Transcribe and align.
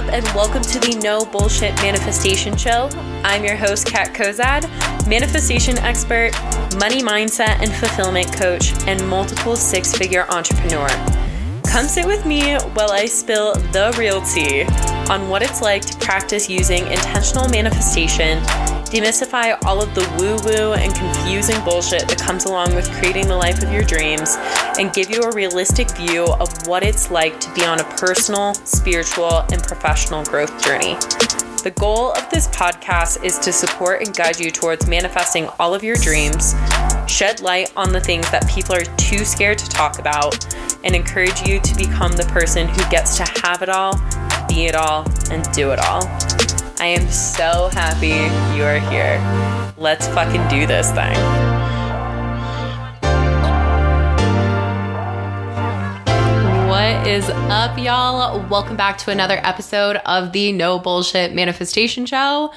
up, 0.00 0.12
and 0.14 0.24
welcome 0.34 0.62
to 0.62 0.78
the 0.78 0.98
No 1.02 1.26
Bullshit 1.26 1.74
Manifestation 1.76 2.56
Show. 2.56 2.88
I'm 3.22 3.44
your 3.44 3.56
host, 3.56 3.86
Kat 3.86 4.14
Kozad, 4.14 4.62
manifestation 5.06 5.76
expert, 5.78 6.32
money 6.78 7.02
mindset 7.02 7.60
and 7.60 7.70
fulfillment 7.70 8.32
coach, 8.32 8.72
and 8.86 9.06
multiple 9.08 9.56
six 9.56 9.94
figure 9.94 10.24
entrepreneur. 10.30 10.88
Come 11.64 11.86
sit 11.86 12.06
with 12.06 12.24
me 12.24 12.56
while 12.72 12.92
I 12.92 13.04
spill 13.04 13.54
the 13.72 13.94
real 13.98 14.22
tea 14.22 14.64
on 15.12 15.28
what 15.28 15.42
it's 15.42 15.60
like 15.60 15.84
to 15.86 15.96
practice 15.98 16.48
using 16.48 16.86
intentional 16.86 17.48
manifestation 17.48 18.38
demystify 18.90 19.56
all 19.64 19.80
of 19.80 19.94
the 19.94 20.02
woo 20.18 20.36
woo 20.44 20.72
and 20.72 20.92
confusing 20.94 21.62
bullshit 21.64 22.08
that 22.08 22.18
comes 22.18 22.44
along 22.44 22.74
with 22.74 22.90
creating 22.94 23.28
the 23.28 23.36
life 23.36 23.62
of 23.62 23.72
your 23.72 23.84
dreams, 23.84 24.36
and 24.78 24.92
give 24.92 25.10
you 25.10 25.22
a 25.22 25.32
realistic 25.32 25.88
view 25.92 26.24
of 26.24 26.66
what 26.66 26.82
it's 26.82 27.10
like 27.10 27.38
to 27.38 27.52
be 27.54 27.64
on 27.64 27.80
a 27.80 27.84
personal, 27.96 28.54
spiritual, 28.54 29.44
and 29.52 29.62
professional 29.62 30.24
growth 30.24 30.64
journey. 30.64 30.96
The 31.62 31.72
goal 31.78 32.12
of 32.12 32.28
this 32.30 32.48
podcast 32.48 33.22
is 33.22 33.38
to 33.40 33.52
support 33.52 34.00
and 34.06 34.16
guide 34.16 34.40
you 34.40 34.50
towards 34.50 34.88
manifesting 34.88 35.46
all 35.60 35.74
of 35.74 35.84
your 35.84 35.96
dreams, 35.96 36.54
shed 37.06 37.40
light 37.42 37.70
on 37.76 37.92
the 37.92 38.00
things 38.00 38.28
that 38.30 38.48
people 38.48 38.74
are 38.74 38.84
too 38.96 39.24
scared 39.24 39.58
to 39.58 39.68
talk 39.68 39.98
about, 39.98 40.52
and 40.84 40.96
encourage 40.96 41.46
you 41.46 41.60
to 41.60 41.74
become 41.76 42.12
the 42.12 42.24
person 42.32 42.66
who 42.66 42.90
gets 42.90 43.16
to 43.18 43.24
have 43.42 43.62
it 43.62 43.68
all, 43.68 43.94
be 44.48 44.64
it 44.64 44.74
all, 44.74 45.06
and 45.30 45.44
do 45.52 45.70
it 45.70 45.78
all. 45.80 46.00
I 46.80 46.86
am 46.86 47.10
so 47.10 47.68
happy 47.74 48.16
you 48.56 48.64
are 48.64 48.78
here. 48.90 49.20
Let's 49.76 50.08
fucking 50.08 50.48
do 50.48 50.66
this 50.66 50.90
thing. 50.92 51.49
What 57.00 57.08
is 57.08 57.30
up, 57.30 57.78
y'all? 57.78 58.46
Welcome 58.48 58.76
back 58.76 58.98
to 58.98 59.10
another 59.10 59.40
episode 59.42 59.96
of 60.04 60.32
the 60.32 60.52
No 60.52 60.78
Bullshit 60.78 61.32
Manifestation 61.32 62.04
Show. 62.04 62.52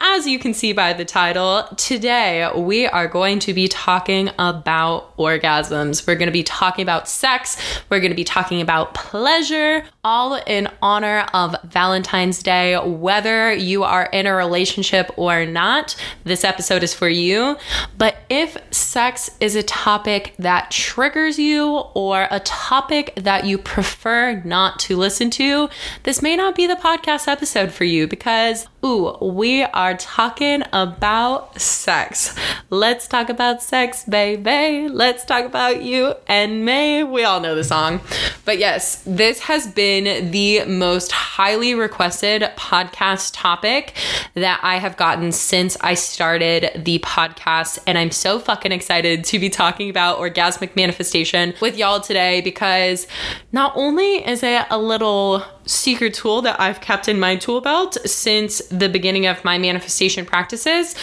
As 0.00 0.26
you 0.26 0.40
can 0.40 0.52
see 0.52 0.72
by 0.72 0.94
the 0.94 1.04
title, 1.04 1.62
today 1.76 2.50
we 2.56 2.88
are 2.88 3.06
going 3.06 3.38
to 3.38 3.54
be 3.54 3.68
talking 3.68 4.30
about 4.36 5.16
orgasms. 5.16 6.08
We're 6.08 6.16
going 6.16 6.26
to 6.26 6.32
be 6.32 6.42
talking 6.42 6.82
about 6.82 7.08
sex. 7.08 7.56
We're 7.88 8.00
going 8.00 8.10
to 8.10 8.16
be 8.16 8.24
talking 8.24 8.60
about 8.60 8.94
pleasure, 8.94 9.84
all 10.02 10.34
in 10.34 10.68
honor 10.82 11.20
of 11.32 11.54
Valentine's 11.62 12.42
Day. 12.42 12.76
Whether 12.76 13.54
you 13.54 13.84
are 13.84 14.06
in 14.06 14.26
a 14.26 14.34
relationship 14.34 15.12
or 15.16 15.46
not, 15.46 15.94
this 16.24 16.42
episode 16.42 16.82
is 16.82 16.92
for 16.92 17.08
you. 17.08 17.56
But 17.96 18.16
if 18.28 18.56
sex 18.94 19.28
is 19.40 19.56
a 19.56 19.62
topic 19.64 20.36
that 20.38 20.70
triggers 20.70 21.36
you 21.36 21.68
or 21.94 22.28
a 22.30 22.38
topic 22.38 23.12
that 23.16 23.44
you 23.44 23.58
prefer 23.58 24.40
not 24.44 24.78
to 24.78 24.96
listen 24.96 25.30
to, 25.30 25.68
this 26.04 26.22
may 26.22 26.36
not 26.36 26.54
be 26.54 26.68
the 26.68 26.76
podcast 26.76 27.26
episode 27.26 27.72
for 27.72 27.82
you 27.82 28.06
because, 28.06 28.68
ooh, 28.84 29.16
we 29.20 29.64
are 29.64 29.96
talking 29.96 30.62
about 30.72 31.60
sex. 31.60 32.38
Let's 32.70 33.08
talk 33.08 33.28
about 33.30 33.64
sex, 33.64 34.04
baby. 34.04 34.88
Let's 34.88 35.24
talk 35.24 35.44
about 35.44 35.82
you 35.82 36.14
and 36.28 36.64
me. 36.64 37.02
We 37.02 37.24
all 37.24 37.40
know 37.40 37.56
the 37.56 37.64
song. 37.64 38.00
But 38.44 38.58
yes, 38.58 39.02
this 39.04 39.40
has 39.40 39.66
been 39.66 40.30
the 40.30 40.66
most 40.66 41.10
highly 41.10 41.74
requested 41.74 42.42
podcast 42.56 43.32
topic 43.34 43.94
that 44.34 44.60
I 44.62 44.76
have 44.76 44.96
gotten 44.96 45.32
since 45.32 45.76
I 45.80 45.94
started 45.94 46.84
the 46.84 47.00
podcast. 47.00 47.80
And 47.88 47.98
I'm 47.98 48.12
so 48.12 48.38
fucking 48.38 48.70
excited 48.70 48.83
to 49.24 49.38
be 49.38 49.50
talking 49.50 49.90
about 49.90 50.18
orgasmic 50.18 50.76
manifestation 50.76 51.54
with 51.60 51.76
y'all 51.76 52.00
today 52.00 52.40
because 52.40 53.06
not 53.52 53.72
only 53.76 54.26
is 54.26 54.42
it 54.42 54.66
a 54.70 54.78
little 54.78 55.42
secret 55.66 56.14
tool 56.14 56.42
that 56.42 56.60
I've 56.60 56.80
kept 56.80 57.08
in 57.08 57.18
my 57.18 57.36
tool 57.36 57.60
belt 57.60 57.96
since 58.04 58.58
the 58.68 58.88
beginning 58.88 59.26
of 59.26 59.44
my 59.44 59.58
manifestation 59.58 60.24
practices, 60.26 60.94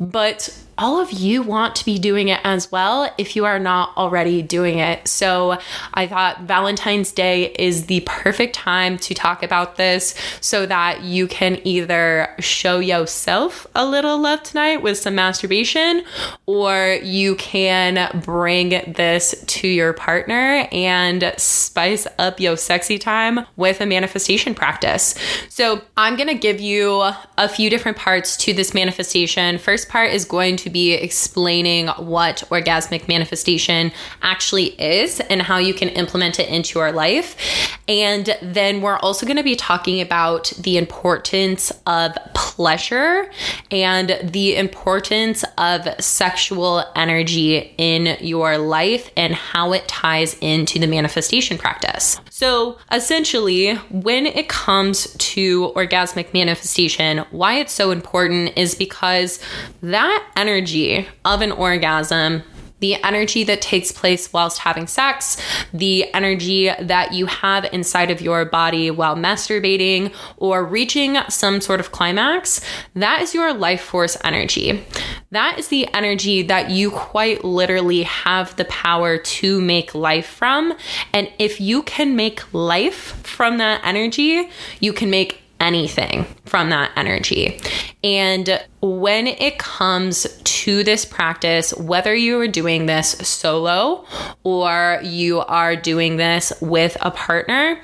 but 0.00 0.50
all 0.78 1.00
of 1.00 1.10
you 1.10 1.42
want 1.42 1.74
to 1.74 1.84
be 1.84 1.98
doing 1.98 2.28
it 2.28 2.40
as 2.44 2.70
well 2.70 3.12
if 3.18 3.34
you 3.34 3.44
are 3.44 3.58
not 3.58 3.94
already 3.96 4.40
doing 4.40 4.78
it. 4.78 5.06
So 5.08 5.58
I 5.92 6.06
thought 6.06 6.42
Valentine's 6.42 7.10
Day 7.10 7.52
is 7.58 7.86
the 7.86 8.00
perfect 8.06 8.54
time 8.54 8.96
to 8.98 9.12
talk 9.12 9.42
about 9.42 9.76
this 9.76 10.14
so 10.40 10.66
that 10.66 11.02
you 11.02 11.26
can 11.26 11.60
either 11.66 12.32
show 12.38 12.78
yourself 12.78 13.66
a 13.74 13.84
little 13.84 14.18
love 14.18 14.44
tonight 14.44 14.80
with 14.80 14.98
some 14.98 15.16
masturbation 15.16 16.04
or 16.46 16.98
you 17.02 17.34
can 17.34 18.20
bring 18.20 18.70
this 18.92 19.34
to 19.48 19.66
your 19.66 19.92
partner 19.92 20.68
and 20.70 21.34
spice 21.36 22.06
up 22.18 22.38
your 22.38 22.56
sexy 22.56 22.98
time 22.98 23.40
with 23.56 23.80
a 23.80 23.86
manifestation 23.86 24.07
practice. 24.54 25.14
So 25.48 25.82
I'm 25.96 26.16
going 26.16 26.28
to 26.28 26.34
give 26.34 26.60
you 26.60 27.10
a 27.36 27.48
few 27.48 27.70
different 27.70 27.96
parts 27.96 28.36
to 28.38 28.52
this 28.52 28.74
manifestation. 28.74 29.58
First 29.58 29.88
part 29.88 30.10
is 30.10 30.24
going 30.24 30.56
to 30.56 30.70
be 30.70 30.92
explaining 30.92 31.88
what 31.88 32.44
orgasmic 32.50 33.08
manifestation 33.08 33.92
actually 34.22 34.68
is 34.80 35.20
and 35.20 35.42
how 35.42 35.58
you 35.58 35.74
can 35.74 35.88
implement 35.90 36.38
it 36.38 36.48
into 36.48 36.78
your 36.78 36.92
life. 36.92 37.78
And 37.88 38.36
then 38.42 38.80
we're 38.80 38.98
also 38.98 39.26
going 39.26 39.36
to 39.36 39.42
be 39.42 39.56
talking 39.56 40.00
about 40.00 40.52
the 40.58 40.76
importance 40.76 41.72
of 41.86 42.12
pleasure 42.34 43.30
and 43.70 44.18
the 44.22 44.56
importance 44.56 45.44
of 45.56 45.88
sexual 46.00 46.84
energy 46.94 47.74
in 47.78 48.16
your 48.20 48.58
life 48.58 49.10
and 49.16 49.34
how 49.34 49.72
it 49.72 49.86
ties 49.88 50.36
into 50.40 50.78
the 50.78 50.86
manifestation 50.86 51.58
practice. 51.58 52.20
So, 52.38 52.78
essentially, 52.92 53.74
when 53.90 54.24
it 54.24 54.48
comes 54.48 55.12
to 55.32 55.72
orgasmic 55.72 56.32
manifestation, 56.32 57.24
why 57.32 57.54
it's 57.54 57.72
so 57.72 57.90
important 57.90 58.56
is 58.56 58.76
because 58.76 59.40
that 59.82 60.32
energy 60.36 61.08
of 61.24 61.42
an 61.42 61.50
orgasm 61.50 62.44
the 62.80 63.02
energy 63.04 63.44
that 63.44 63.60
takes 63.60 63.92
place 63.92 64.32
whilst 64.32 64.58
having 64.58 64.86
sex, 64.86 65.36
the 65.72 66.12
energy 66.14 66.70
that 66.80 67.12
you 67.12 67.26
have 67.26 67.64
inside 67.72 68.10
of 68.10 68.20
your 68.20 68.44
body 68.44 68.90
while 68.90 69.16
masturbating 69.16 70.14
or 70.36 70.64
reaching 70.64 71.18
some 71.28 71.60
sort 71.60 71.80
of 71.80 71.92
climax, 71.92 72.60
that 72.94 73.22
is 73.22 73.34
your 73.34 73.52
life 73.52 73.80
force 73.80 74.16
energy. 74.24 74.84
That 75.30 75.58
is 75.58 75.68
the 75.68 75.92
energy 75.92 76.42
that 76.42 76.70
you 76.70 76.90
quite 76.90 77.44
literally 77.44 78.04
have 78.04 78.56
the 78.56 78.64
power 78.66 79.18
to 79.18 79.60
make 79.60 79.94
life 79.94 80.26
from. 80.26 80.74
And 81.12 81.30
if 81.38 81.60
you 81.60 81.82
can 81.82 82.16
make 82.16 82.42
life 82.54 83.20
from 83.26 83.58
that 83.58 83.80
energy, 83.84 84.48
you 84.80 84.92
can 84.92 85.10
make 85.10 85.42
anything 85.60 86.26
from 86.44 86.70
that 86.70 86.90
energy. 86.96 87.60
And 88.04 88.62
when 88.80 89.26
it 89.26 89.58
comes 89.58 90.26
to 90.42 90.84
this 90.84 91.04
practice, 91.04 91.74
whether 91.74 92.14
you 92.14 92.40
are 92.40 92.48
doing 92.48 92.86
this 92.86 93.10
solo 93.28 94.04
or 94.44 95.00
you 95.02 95.40
are 95.40 95.74
doing 95.76 96.16
this 96.16 96.52
with 96.60 96.96
a 97.00 97.10
partner, 97.10 97.80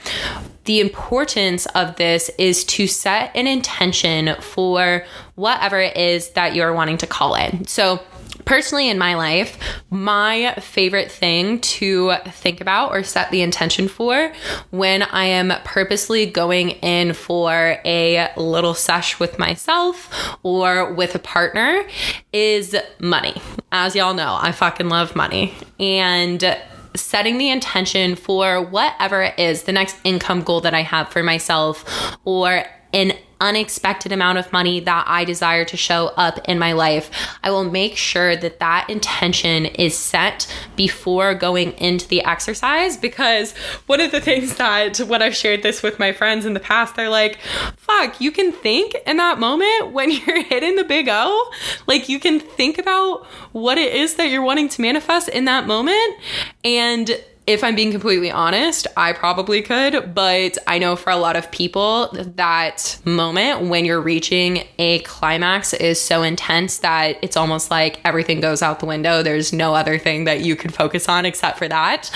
the 0.65 0.81
importance 0.81 1.67
of 1.67 1.97
this 1.97 2.31
is 2.39 2.65
to 2.65 2.87
set 2.87 3.35
an 3.37 3.47
intention 3.47 4.35
for 4.41 5.05
whatever 5.35 5.81
it 5.81 5.97
is 5.97 6.31
that 6.31 6.55
you're 6.55 6.73
wanting 6.73 6.97
to 6.99 7.07
call 7.07 7.35
it. 7.35 7.69
So, 7.69 8.01
personally 8.45 8.89
in 8.89 8.99
my 8.99 9.15
life, 9.15 9.59
my 9.91 10.55
favorite 10.61 11.11
thing 11.11 11.61
to 11.61 12.15
think 12.27 12.61
about 12.61 12.93
or 12.93 13.03
set 13.03 13.31
the 13.31 13.43
intention 13.43 13.89
for 13.89 14.33
when 14.71 15.03
I 15.03 15.27
am 15.27 15.53
purposely 15.65 16.27
going 16.27 16.71
in 16.71 17.15
for 17.15 17.79
a 17.85 18.31
little 18.37 18.75
sesh 18.75 19.19
with 19.19 19.39
myself 19.39 20.39
or 20.43 20.93
with 20.93 21.15
a 21.15 21.19
partner 21.19 21.85
is 22.33 22.77
money. 22.99 23.35
As 23.73 23.95
y'all 23.95 24.15
know, 24.15 24.39
I 24.41 24.53
fucking 24.53 24.89
love 24.89 25.17
money. 25.17 25.55
And 25.79 26.57
setting 26.97 27.39
the 27.39 27.51
intention 27.51 28.15
for 28.15 28.63
whatever 28.63 29.23
it 29.23 29.39
is, 29.39 29.65
the 29.65 29.73
next 29.73 29.97
income 30.05 30.43
goal 30.43 30.61
that 30.61 30.75
I 30.75 30.83
have 30.83 31.09
for 31.09 31.23
myself 31.23 32.17
or 32.25 32.65
an 32.95 33.13
unexpected 33.41 34.13
amount 34.13 34.39
of 34.39 34.51
money 34.53 34.81
that 34.81 35.05
I 35.07 35.25
desire 35.25 35.65
to 35.67 35.77
show 35.77 36.07
up 36.17 36.39
in 36.49 36.59
my 36.59 36.73
life, 36.73 37.11
I 37.43 37.51
will 37.51 37.65
make 37.65 37.97
sure 37.97 38.37
that 38.37 38.61
that 38.61 38.89
intention 38.89 39.67
is 39.67 39.99
set 39.99 40.47
before 40.77 41.35
going 41.35 41.73
into 41.73 42.09
the 42.09 42.25
exercise. 42.25 42.97
Because 42.97 43.53
one 43.87 44.01
of 44.01 44.13
the 44.13 44.21
things 44.21 44.57
that 44.57 44.99
when 44.99 45.21
I've 45.21 45.37
shared 45.37 45.63
this 45.63 45.83
with 45.83 45.99
my 45.99 46.13
friends 46.13 46.47
in 46.47 46.55
the 46.55 46.61
past, 46.61 46.95
they're 46.95 47.11
like, 47.11 47.39
fuck, 47.77 48.21
you 48.21 48.31
can 48.31 48.53
think 48.53 48.95
in 49.07 49.17
that 49.19 49.39
moment 49.39 49.93
when 49.93 50.11
you're 50.27 50.43
hitting 50.43 50.77
the 50.77 50.85
big 50.85 51.09
O, 51.11 51.53
like 51.87 52.09
you 52.09 52.21
can 52.21 52.41
think 52.41 52.79
about 52.79 53.27
what 53.53 53.77
it 53.77 53.93
is 53.93 54.15
that 54.15 54.31
you're 54.31 54.43
wanting 54.43 54.69
to 54.71 54.81
manifest 54.81 55.29
in 55.29 55.45
that 55.47 55.67
moment. 55.67 56.17
And 56.65 57.11
if 57.47 57.63
I'm 57.63 57.75
being 57.75 57.91
completely 57.91 58.31
honest, 58.31 58.87
I 58.97 59.13
probably 59.13 59.61
could, 59.61 60.15
but 60.15 60.57
I 60.67 60.79
know 60.79 60.97
for 60.97 61.11
a 61.11 61.17
lot 61.17 61.37
of 61.37 61.51
people, 61.51 62.09
that 62.13 62.99
moment 63.05 63.69
when 63.69 63.85
you're 63.85 64.01
reaching 64.01 64.67
a 64.79 65.01
climax 65.01 65.75
is 65.75 66.01
so 66.01 66.23
intense 66.23 66.79
that 66.79 67.19
it's 67.21 67.37
almost 67.37 67.71
like 67.71 68.01
everything 68.05 68.41
goes 68.41 68.63
out 68.63 68.81
the 68.81 68.87
window. 68.87 69.23
There's 69.23 69.53
no 69.53 69.75
other 69.75 69.99
thing 69.99 70.25
that 70.25 70.41
you 70.41 70.57
could 70.57 70.73
focus 70.73 71.07
on 71.07 71.27
except 71.27 71.59
for 71.59 71.69
that. 71.69 72.11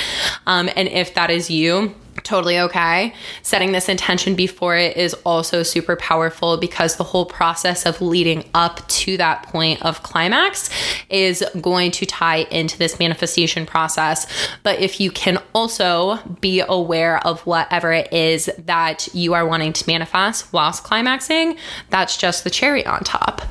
Um, 0.47 0.71
and 0.75 0.89
if 0.89 1.13
that 1.15 1.31
is 1.31 1.51
you, 1.51 1.95
totally 2.23 2.59
okay. 2.61 3.15
Setting 3.43 3.73
this 3.73 3.89
intention 3.89 4.35
before 4.35 4.77
it 4.77 4.97
is 4.97 5.15
also 5.25 5.63
super 5.63 5.97
powerful 5.97 6.57
because 6.57 6.97
the 6.97 7.05
whole 7.05 7.27
process 7.27 7.87
of 7.87 8.01
leading 8.01 8.45
up 8.55 8.87
to 8.89 9.17
that 9.17 9.45
point 9.45 9.83
of 9.83 10.03
climax 10.03 10.71
is 11.09 11.45
going 11.61 11.91
to 11.93 12.07
tie 12.07 12.47
into 12.51 12.79
this 12.79 12.99
manifestation 12.99 13.67
process. 13.67 14.27
But 14.63 14.81
if 14.81 15.01
you 15.01 15.11
can 15.11 15.43
also 15.55 16.19
be 16.41 16.63
aware 16.67 17.25
of 17.27 17.41
whatever 17.47 17.93
it 17.93 18.13
is 18.13 18.51
that 18.59 19.09
you 19.13 19.35
are 19.35 19.47
wanting 19.47 19.73
to 19.75 19.85
manifest 19.87 20.53
whilst 20.53 20.85
climaxing, 20.85 21.57
that's 21.91 22.17
just 22.17 22.45
the 22.45 22.51
cherry 22.51 22.85
on 22.87 23.01
top. 23.05 23.43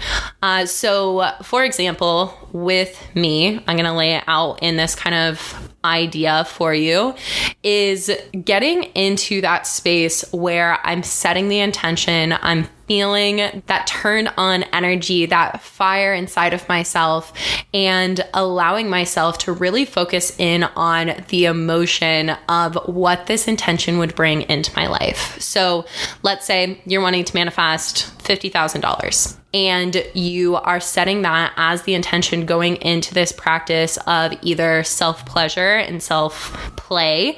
Uh, 0.42 0.66
so, 0.66 1.32
for 1.44 1.64
example, 1.64 2.34
with 2.52 3.02
me, 3.16 3.58
I'm 3.68 3.76
going 3.76 3.86
to 3.86 3.94
lay 3.94 4.16
it 4.16 4.24
out 4.28 4.62
in 4.62 4.78
this 4.78 4.96
kind 4.96 5.16
of 5.16 5.67
idea 5.84 6.46
for 6.46 6.74
you 6.74 7.16
is 7.64 8.12
getting 8.44 8.84
into 8.84 9.42
that 9.42 9.68
space 9.68 10.24
where 10.34 10.80
I'm 10.86 11.04
setting 11.04 11.50
the 11.50 11.60
intention, 11.60 12.34
I'm 12.42 12.68
feeling 12.88 13.64
that 13.68 13.86
turn 13.86 14.28
on 14.38 14.64
energy, 14.64 15.26
that 15.26 15.62
fire 15.62 16.14
inside 16.14 16.54
of 16.54 16.68
myself, 16.70 17.34
and 17.74 18.26
allowing 18.34 18.90
myself 18.90 19.38
to 19.38 19.52
really 19.52 19.84
focus 19.86 20.38
in 20.40 20.64
on 20.64 21.12
the 21.28 21.46
emotion 21.46 22.30
of 22.48 22.76
what 22.88 23.28
this 23.28 23.48
intention 23.48 23.98
would 23.98 24.16
bring 24.16 24.44
into 24.44 24.74
my 24.76 24.88
life. 24.88 25.40
So 25.42 25.86
let's 26.24 26.46
say 26.46 26.82
you're 26.86 27.02
wanting 27.02 27.26
to 27.26 27.36
manifest 27.36 28.17
$50,000 28.28 29.38
and 29.54 30.06
you 30.14 30.56
are 30.56 30.80
setting 30.80 31.22
that 31.22 31.54
as 31.56 31.84
the 31.84 31.96
intention 31.96 32.46
going 32.46 32.76
into 32.78 33.14
this 33.14 33.32
practice 33.32 33.98
of 34.06 34.34
either 34.42 34.84
self 34.84 35.26
pleasure 35.26 35.78
and 35.78 36.04
self 36.04 36.52
play 36.76 37.38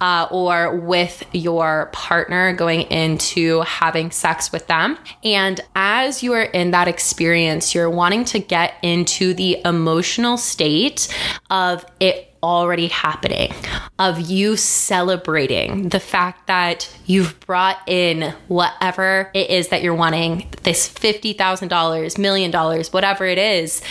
uh, 0.00 0.28
or 0.30 0.76
with 0.76 1.24
your 1.32 1.90
partner 1.92 2.52
going 2.52 2.82
into 2.82 3.62
having 3.62 4.10
sex 4.10 4.52
with 4.52 4.66
them. 4.66 4.98
And 5.24 5.60
as 5.74 6.22
you 6.22 6.34
are 6.34 6.42
in 6.42 6.70
that 6.72 6.88
experience, 6.88 7.74
you're 7.74 7.90
wanting 7.90 8.24
to 8.26 8.38
get 8.38 8.74
into 8.82 9.34
the 9.34 9.60
emotional 9.64 10.36
state 10.36 11.08
of 11.50 11.84
it 11.98 12.35
already 12.46 12.88
happening, 12.88 13.52
of 13.98 14.20
you 14.20 14.56
celebrating 14.56 15.88
the 15.88 16.00
fact 16.00 16.46
that 16.46 16.88
you've 17.06 17.38
brought 17.40 17.78
in 17.86 18.32
whatever 18.48 19.30
it 19.34 19.50
is 19.50 19.68
that 19.68 19.82
you're 19.82 19.94
wanting 19.94 20.48
this 20.62 20.88
$50,000, 20.88 22.18
million 22.18 22.50
dollars, 22.50 22.92
whatever 22.92 23.26
it 23.26 23.38
is. 23.38 23.82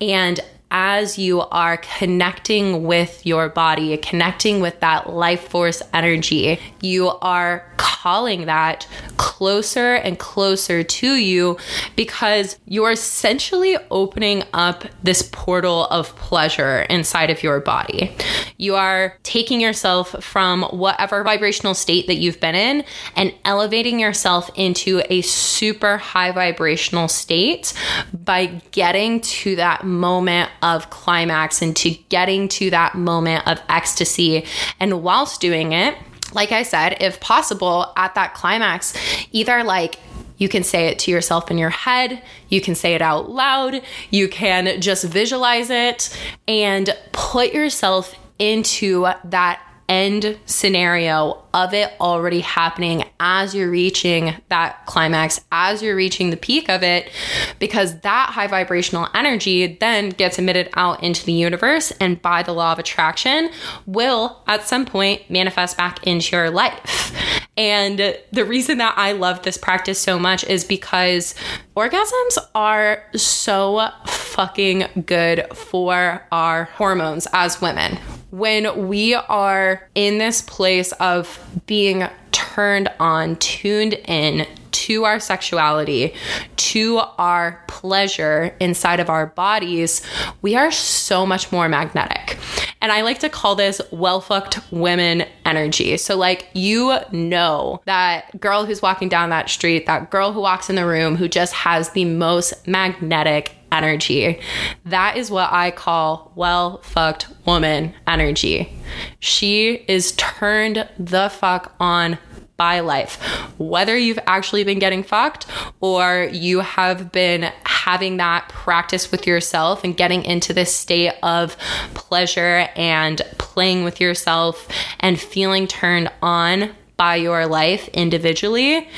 And 0.00 0.40
as 0.76 1.16
you 1.16 1.40
are 1.40 1.76
connecting 1.76 2.82
with 2.82 3.24
your 3.24 3.48
body, 3.48 3.96
connecting 3.96 4.60
with 4.60 4.80
that 4.80 5.08
life 5.08 5.46
force 5.48 5.80
energy, 5.92 6.58
you 6.80 7.10
are 7.22 7.64
calling 7.76 8.46
that 8.46 8.86
closer 9.16 9.94
and 9.94 10.18
closer 10.18 10.82
to 10.82 11.14
you 11.14 11.56
because 11.94 12.58
you're 12.66 12.90
essentially 12.90 13.76
opening 13.92 14.42
up 14.52 14.84
this 15.04 15.22
portal 15.32 15.86
of 15.86 16.14
pleasure 16.16 16.80
inside 16.90 17.30
of 17.30 17.42
your 17.44 17.60
body. 17.60 18.14
You 18.58 18.74
are 18.74 19.16
taking 19.22 19.60
yourself 19.60 20.16
from 20.22 20.64
whatever 20.64 21.22
vibrational 21.22 21.74
state 21.74 22.08
that 22.08 22.16
you've 22.16 22.40
been 22.40 22.56
in 22.56 22.84
and 23.14 23.32
elevating 23.44 24.00
yourself 24.00 24.50
into 24.56 25.02
a 25.08 25.22
super 25.22 25.98
high 25.98 26.32
vibrational 26.32 27.06
state 27.06 27.72
by 28.12 28.60
getting 28.72 29.20
to 29.20 29.54
that 29.56 29.84
moment 29.84 30.50
of 30.64 30.90
climax 30.90 31.62
and 31.62 31.76
to 31.76 31.90
getting 32.08 32.48
to 32.48 32.70
that 32.70 32.94
moment 32.94 33.46
of 33.46 33.60
ecstasy. 33.68 34.46
And 34.80 35.02
whilst 35.02 35.40
doing 35.40 35.72
it, 35.72 35.96
like 36.32 36.50
I 36.50 36.62
said, 36.62 36.96
if 37.00 37.20
possible, 37.20 37.92
at 37.96 38.14
that 38.14 38.34
climax, 38.34 38.94
either 39.30 39.62
like 39.62 40.00
you 40.38 40.48
can 40.48 40.64
say 40.64 40.88
it 40.88 40.98
to 41.00 41.10
yourself 41.10 41.50
in 41.50 41.58
your 41.58 41.70
head, 41.70 42.22
you 42.48 42.60
can 42.60 42.74
say 42.74 42.94
it 42.94 43.02
out 43.02 43.30
loud, 43.30 43.82
you 44.10 44.28
can 44.28 44.80
just 44.80 45.04
visualize 45.04 45.70
it 45.70 46.16
and 46.48 46.96
put 47.12 47.52
yourself 47.52 48.14
into 48.38 49.06
that 49.24 49.62
end 49.88 50.38
scenario 50.46 51.42
of 51.52 51.72
it 51.72 51.92
already 52.00 52.40
happening 52.40 53.04
as 53.20 53.54
you're 53.54 53.70
reaching 53.70 54.34
that 54.48 54.84
climax, 54.86 55.40
as 55.52 55.82
you're 55.82 55.96
reaching 55.96 56.30
the 56.30 56.36
peak 56.36 56.68
of 56.68 56.82
it, 56.82 57.10
because 57.58 58.00
that 58.00 58.30
high 58.30 58.46
vibrational 58.46 59.08
energy 59.14 59.76
then 59.80 60.10
gets 60.10 60.38
emitted 60.38 60.68
out 60.74 61.02
into 61.02 61.24
the 61.24 61.32
universe 61.32 61.92
and 62.00 62.20
by 62.20 62.42
the 62.42 62.52
law 62.52 62.72
of 62.72 62.78
attraction 62.78 63.50
will 63.86 64.42
at 64.46 64.66
some 64.66 64.84
point 64.84 65.22
manifest 65.30 65.76
back 65.76 66.04
into 66.06 66.36
your 66.36 66.50
life. 66.50 67.12
And 67.56 68.18
the 68.32 68.44
reason 68.44 68.78
that 68.78 68.94
I 68.96 69.12
love 69.12 69.42
this 69.42 69.56
practice 69.56 70.00
so 70.00 70.18
much 70.18 70.42
is 70.44 70.64
because 70.64 71.36
orgasms 71.76 72.38
are 72.54 73.04
so 73.14 73.90
fucking 74.06 75.04
good 75.06 75.46
for 75.54 76.26
our 76.32 76.64
hormones 76.64 77.28
as 77.32 77.60
women 77.60 77.98
when 78.34 78.88
we 78.88 79.14
are 79.14 79.88
in 79.94 80.18
this 80.18 80.42
place 80.42 80.90
of 80.92 81.38
being 81.66 82.04
turned 82.32 82.90
on, 82.98 83.36
tuned 83.36 83.94
in 84.08 84.44
to 84.72 85.04
our 85.04 85.20
sexuality, 85.20 86.12
to 86.56 86.98
our 87.16 87.62
pleasure 87.68 88.52
inside 88.58 88.98
of 88.98 89.08
our 89.08 89.26
bodies, 89.26 90.02
we 90.42 90.56
are 90.56 90.72
so 90.72 91.24
much 91.24 91.52
more 91.52 91.68
magnetic. 91.68 92.36
And 92.82 92.90
I 92.90 93.02
like 93.02 93.20
to 93.20 93.28
call 93.28 93.54
this 93.54 93.80
well 93.92 94.20
fucked 94.20 94.58
women 94.72 95.26
energy. 95.44 95.96
So, 95.96 96.16
like, 96.16 96.48
you 96.54 96.98
know 97.12 97.80
that 97.84 98.40
girl 98.40 98.66
who's 98.66 98.82
walking 98.82 99.08
down 99.08 99.30
that 99.30 99.48
street, 99.48 99.86
that 99.86 100.10
girl 100.10 100.32
who 100.32 100.40
walks 100.40 100.68
in 100.68 100.74
the 100.74 100.86
room 100.86 101.14
who 101.14 101.28
just 101.28 101.54
has 101.54 101.90
the 101.90 102.04
most 102.04 102.66
magnetic 102.66 103.54
energy. 103.74 104.40
That 104.86 105.16
is 105.16 105.30
what 105.30 105.52
I 105.52 105.70
call 105.70 106.32
well 106.34 106.78
fucked 106.82 107.28
woman 107.44 107.92
energy. 108.06 108.72
She 109.18 109.84
is 109.88 110.12
turned 110.12 110.88
the 110.98 111.28
fuck 111.28 111.74
on 111.80 112.18
by 112.56 112.80
life. 112.80 113.20
Whether 113.58 113.96
you've 113.96 114.18
actually 114.26 114.64
been 114.64 114.78
getting 114.78 115.02
fucked 115.02 115.46
or 115.80 116.28
you 116.32 116.60
have 116.60 117.10
been 117.10 117.52
having 117.64 118.18
that 118.18 118.48
practice 118.48 119.10
with 119.10 119.26
yourself 119.26 119.82
and 119.82 119.96
getting 119.96 120.24
into 120.24 120.52
this 120.52 120.74
state 120.74 121.12
of 121.22 121.56
pleasure 121.94 122.68
and 122.76 123.20
playing 123.38 123.84
with 123.84 124.00
yourself 124.00 124.68
and 125.00 125.20
feeling 125.20 125.66
turned 125.66 126.10
on 126.22 126.70
by 126.96 127.16
your 127.16 127.46
life 127.46 127.88
individually, 127.88 128.88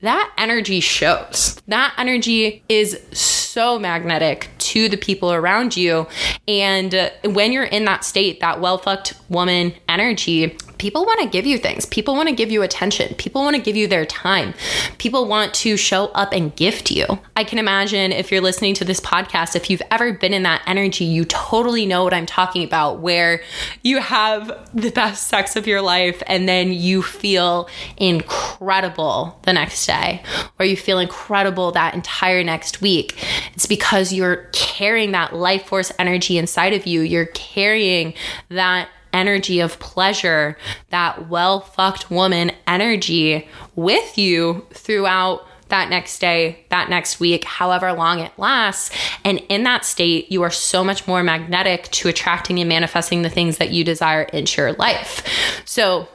that 0.00 0.32
energy 0.36 0.80
shows. 0.80 1.60
That 1.68 1.94
energy 1.98 2.62
is 2.68 3.00
so 3.12 3.78
magnetic 3.78 4.50
to 4.58 4.88
the 4.88 4.96
people 4.96 5.32
around 5.32 5.76
you. 5.76 6.06
And 6.46 7.10
when 7.24 7.52
you're 7.52 7.64
in 7.64 7.84
that 7.86 8.04
state, 8.04 8.40
that 8.40 8.60
well 8.60 8.78
fucked 8.78 9.14
woman 9.28 9.72
energy, 9.88 10.56
people 10.78 11.04
want 11.04 11.20
to 11.20 11.28
give 11.28 11.46
you 11.46 11.58
things. 11.58 11.86
People 11.86 12.14
want 12.14 12.28
to 12.28 12.34
give 12.34 12.50
you 12.50 12.62
attention. 12.62 13.14
People 13.14 13.42
want 13.42 13.56
to 13.56 13.62
give 13.62 13.76
you 13.76 13.86
their 13.86 14.06
time. 14.06 14.54
People 14.98 15.26
want 15.26 15.54
to 15.54 15.76
show 15.76 16.06
up 16.08 16.32
and 16.32 16.54
gift 16.56 16.90
you. 16.90 17.06
I 17.34 17.44
can 17.44 17.58
imagine 17.58 18.12
if 18.12 18.30
you're 18.30 18.40
listening 18.40 18.74
to 18.74 18.84
this 18.84 19.00
podcast, 19.00 19.56
if 19.56 19.70
you've 19.70 19.82
ever 19.90 20.12
been 20.12 20.32
in 20.32 20.42
that 20.44 20.62
energy, 20.66 21.04
you 21.04 21.24
totally 21.24 21.86
know 21.86 22.04
what 22.04 22.14
I'm 22.14 22.26
talking 22.26 22.64
about, 22.64 23.00
where 23.00 23.42
you 23.82 24.00
have 24.00 24.68
the 24.74 24.90
best 24.90 25.28
sex 25.28 25.56
of 25.56 25.66
your 25.66 25.80
life 25.80 26.22
and 26.26 26.48
then 26.48 26.72
you 26.72 27.02
feel 27.02 27.68
incredible 27.96 29.38
the 29.42 29.52
next 29.52 29.86
day, 29.86 30.22
or 30.58 30.66
you 30.66 30.76
feel 30.76 30.98
incredible 30.98 31.72
that 31.72 31.94
entire 31.94 32.44
next 32.44 32.80
week. 32.80 33.16
It's 33.54 33.66
because 33.66 34.12
you're 34.12 34.48
carrying 34.52 35.12
that 35.12 35.34
life 35.34 35.66
force 35.66 35.92
energy 35.98 36.38
inside 36.38 36.72
of 36.72 36.86
you. 36.86 37.00
You're 37.00 37.26
carrying 37.26 38.14
that 38.48 38.88
energy 39.16 39.60
of 39.60 39.78
pleasure, 39.78 40.56
that 40.90 41.28
well 41.28 41.60
fucked 41.60 42.10
woman 42.10 42.52
energy 42.66 43.48
with 43.74 44.18
you 44.18 44.66
throughout 44.72 45.46
that 45.68 45.90
next 45.90 46.20
day, 46.20 46.64
that 46.68 46.88
next 46.88 47.18
week, 47.18 47.44
however 47.44 47.92
long 47.92 48.20
it 48.20 48.30
lasts. 48.36 48.94
And 49.24 49.40
in 49.48 49.64
that 49.64 49.84
state, 49.84 50.30
you 50.30 50.42
are 50.42 50.50
so 50.50 50.84
much 50.84 51.08
more 51.08 51.22
magnetic 51.24 51.84
to 51.92 52.08
attracting 52.08 52.60
and 52.60 52.68
manifesting 52.68 53.22
the 53.22 53.30
things 53.30 53.56
that 53.58 53.70
you 53.70 53.82
desire 53.82 54.22
into 54.22 54.62
your 54.62 54.72
life. 54.74 55.24
So, 55.64 56.08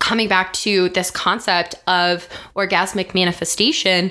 coming 0.00 0.28
back 0.28 0.52
to 0.54 0.88
this 0.88 1.10
concept 1.10 1.74
of 1.86 2.28
orgasmic 2.56 3.14
manifestation, 3.14 4.10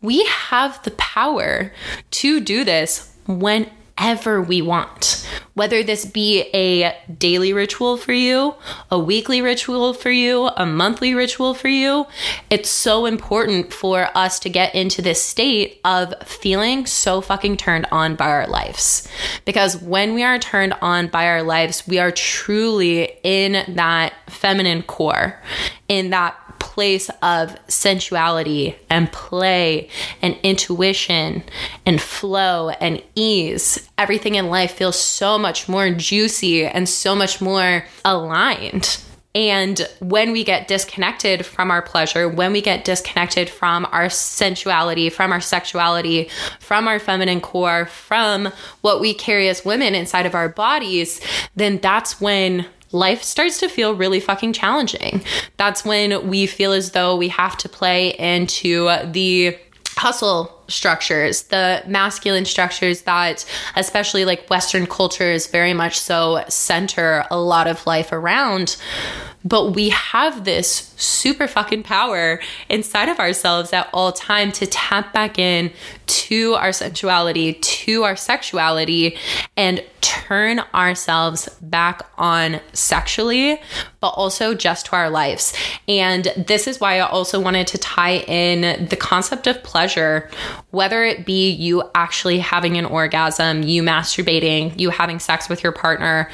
we 0.00 0.24
have 0.26 0.82
the 0.84 0.92
power 0.92 1.72
to 2.10 2.40
do 2.40 2.64
this 2.64 3.12
when 3.26 3.70
whenever 3.98 4.40
we 4.40 4.62
want. 4.62 5.26
Whether 5.54 5.82
this 5.82 6.06
be 6.06 6.42
a 6.54 6.96
daily 7.18 7.52
ritual 7.52 7.96
for 7.96 8.12
you, 8.12 8.54
a 8.90 8.98
weekly 8.98 9.42
ritual 9.42 9.92
for 9.92 10.10
you, 10.10 10.46
a 10.56 10.64
monthly 10.64 11.14
ritual 11.14 11.54
for 11.54 11.68
you, 11.68 12.06
it's 12.48 12.70
so 12.70 13.04
important 13.04 13.72
for 13.72 14.08
us 14.16 14.38
to 14.40 14.48
get 14.48 14.74
into 14.74 15.02
this 15.02 15.22
state 15.22 15.80
of 15.84 16.14
feeling 16.24 16.86
so 16.86 17.20
fucking 17.20 17.58
turned 17.58 17.86
on 17.92 18.14
by 18.16 18.28
our 18.28 18.46
lives. 18.46 19.06
Because 19.44 19.76
when 19.76 20.14
we 20.14 20.22
are 20.22 20.38
turned 20.38 20.72
on 20.80 21.08
by 21.08 21.26
our 21.26 21.42
lives, 21.42 21.86
we 21.86 21.98
are 21.98 22.12
truly 22.12 23.18
in 23.22 23.74
that 23.74 24.14
feminine 24.28 24.82
core, 24.82 25.38
in 25.88 26.10
that 26.10 26.39
place 26.60 27.10
of 27.22 27.56
sensuality 27.66 28.76
and 28.88 29.10
play 29.10 29.88
and 30.22 30.38
intuition 30.44 31.42
and 31.84 32.00
flow 32.00 32.70
and 32.80 33.02
ease. 33.16 33.90
Everything 33.98 34.36
in 34.36 34.48
life 34.48 34.72
feels 34.72 34.98
so 34.98 35.38
much 35.38 35.68
more 35.68 35.90
juicy 35.90 36.64
and 36.64 36.88
so 36.88 37.16
much 37.16 37.40
more 37.40 37.84
aligned. 38.04 39.02
And 39.32 39.88
when 40.00 40.32
we 40.32 40.42
get 40.42 40.66
disconnected 40.66 41.46
from 41.46 41.70
our 41.70 41.82
pleasure, 41.82 42.28
when 42.28 42.52
we 42.52 42.60
get 42.60 42.84
disconnected 42.84 43.48
from 43.48 43.86
our 43.92 44.08
sensuality, 44.08 45.08
from 45.08 45.30
our 45.30 45.40
sexuality, 45.40 46.28
from 46.58 46.88
our 46.88 46.98
feminine 46.98 47.40
core, 47.40 47.86
from 47.86 48.48
what 48.80 49.00
we 49.00 49.14
carry 49.14 49.48
as 49.48 49.64
women 49.64 49.94
inside 49.94 50.26
of 50.26 50.34
our 50.34 50.48
bodies, 50.48 51.20
then 51.54 51.78
that's 51.78 52.20
when 52.20 52.66
life 52.92 53.22
starts 53.22 53.58
to 53.60 53.68
feel 53.68 53.94
really 53.94 54.20
fucking 54.20 54.52
challenging. 54.52 55.22
That's 55.56 55.84
when 55.84 56.28
we 56.28 56.46
feel 56.46 56.72
as 56.72 56.92
though 56.92 57.16
we 57.16 57.28
have 57.28 57.56
to 57.58 57.68
play 57.68 58.10
into 58.18 58.90
the 59.10 59.56
hustle 59.96 60.62
structures, 60.68 61.42
the 61.44 61.82
masculine 61.86 62.44
structures 62.44 63.02
that, 63.02 63.44
especially 63.76 64.24
like 64.24 64.48
Western 64.48 64.86
cultures, 64.86 65.46
very 65.46 65.74
much 65.74 65.98
so 65.98 66.44
center 66.48 67.26
a 67.30 67.38
lot 67.38 67.66
of 67.66 67.86
life 67.86 68.12
around. 68.12 68.76
But 69.44 69.70
we 69.70 69.88
have 69.90 70.44
this 70.44 70.92
super 70.96 71.48
fucking 71.48 71.82
power 71.84 72.40
inside 72.68 73.08
of 73.08 73.18
ourselves 73.18 73.72
at 73.72 73.88
all 73.92 74.12
time 74.12 74.52
to 74.52 74.66
tap 74.66 75.12
back 75.12 75.38
in 75.38 75.72
to 76.06 76.54
our 76.54 76.72
sensuality, 76.72 77.54
to 77.54 78.02
our 78.02 78.16
sexuality, 78.16 79.16
and 79.56 79.82
turn 80.00 80.60
ourselves 80.74 81.48
back 81.62 82.02
on 82.18 82.60
sexually, 82.72 83.60
but 84.00 84.08
also 84.08 84.54
just 84.54 84.86
to 84.86 84.96
our 84.96 85.08
lives. 85.08 85.54
And 85.88 86.32
this 86.36 86.66
is 86.66 86.80
why 86.80 86.96
I 86.96 87.00
also 87.00 87.40
wanted 87.40 87.66
to 87.68 87.78
tie 87.78 88.18
in 88.18 88.86
the 88.88 88.96
concept 88.96 89.46
of 89.46 89.62
pleasure, 89.62 90.28
whether 90.70 91.04
it 91.04 91.24
be 91.24 91.50
you 91.50 91.82
actually 91.94 92.40
having 92.40 92.76
an 92.76 92.84
orgasm, 92.84 93.62
you 93.62 93.82
masturbating, 93.82 94.78
you 94.78 94.90
having 94.90 95.18
sex 95.18 95.48
with 95.48 95.62
your 95.62 95.72
partner, 95.72 96.30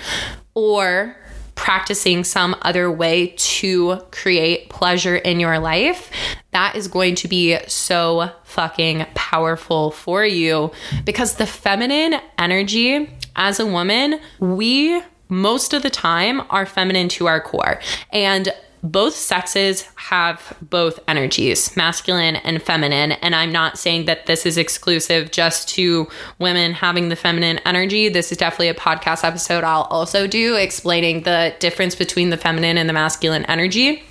or 0.54 1.16
practicing 1.56 2.22
some 2.22 2.54
other 2.62 2.90
way 2.90 3.34
to 3.36 3.96
create 4.12 4.68
pleasure 4.68 5.16
in 5.16 5.40
your 5.40 5.58
life, 5.58 6.10
that 6.52 6.76
is 6.76 6.86
going 6.86 7.16
to 7.16 7.26
be 7.26 7.58
so 7.66 8.30
fucking 8.44 9.04
powerful 9.14 9.90
for 9.90 10.24
you 10.24 10.70
because 11.04 11.34
the 11.34 11.46
feminine 11.46 12.20
energy 12.38 13.10
as 13.34 13.58
a 13.58 13.66
woman, 13.66 14.20
we 14.38 15.02
most 15.28 15.74
of 15.74 15.82
the 15.82 15.90
time 15.90 16.40
are 16.50 16.64
feminine 16.64 17.08
to 17.08 17.26
our 17.26 17.40
core. 17.40 17.80
And 18.12 18.52
both 18.90 19.14
sexes 19.14 19.82
have 19.96 20.56
both 20.62 21.00
energies, 21.08 21.76
masculine 21.76 22.36
and 22.36 22.62
feminine. 22.62 23.12
And 23.12 23.34
I'm 23.34 23.50
not 23.50 23.78
saying 23.78 24.04
that 24.06 24.26
this 24.26 24.46
is 24.46 24.56
exclusive 24.56 25.30
just 25.30 25.68
to 25.70 26.08
women 26.38 26.72
having 26.72 27.08
the 27.08 27.16
feminine 27.16 27.58
energy. 27.64 28.08
This 28.08 28.30
is 28.30 28.38
definitely 28.38 28.68
a 28.68 28.74
podcast 28.74 29.24
episode 29.24 29.64
I'll 29.64 29.82
also 29.82 30.26
do 30.26 30.54
explaining 30.54 31.22
the 31.22 31.54
difference 31.58 31.94
between 31.94 32.30
the 32.30 32.36
feminine 32.36 32.78
and 32.78 32.88
the 32.88 32.92
masculine 32.92 33.44
energy. 33.46 34.04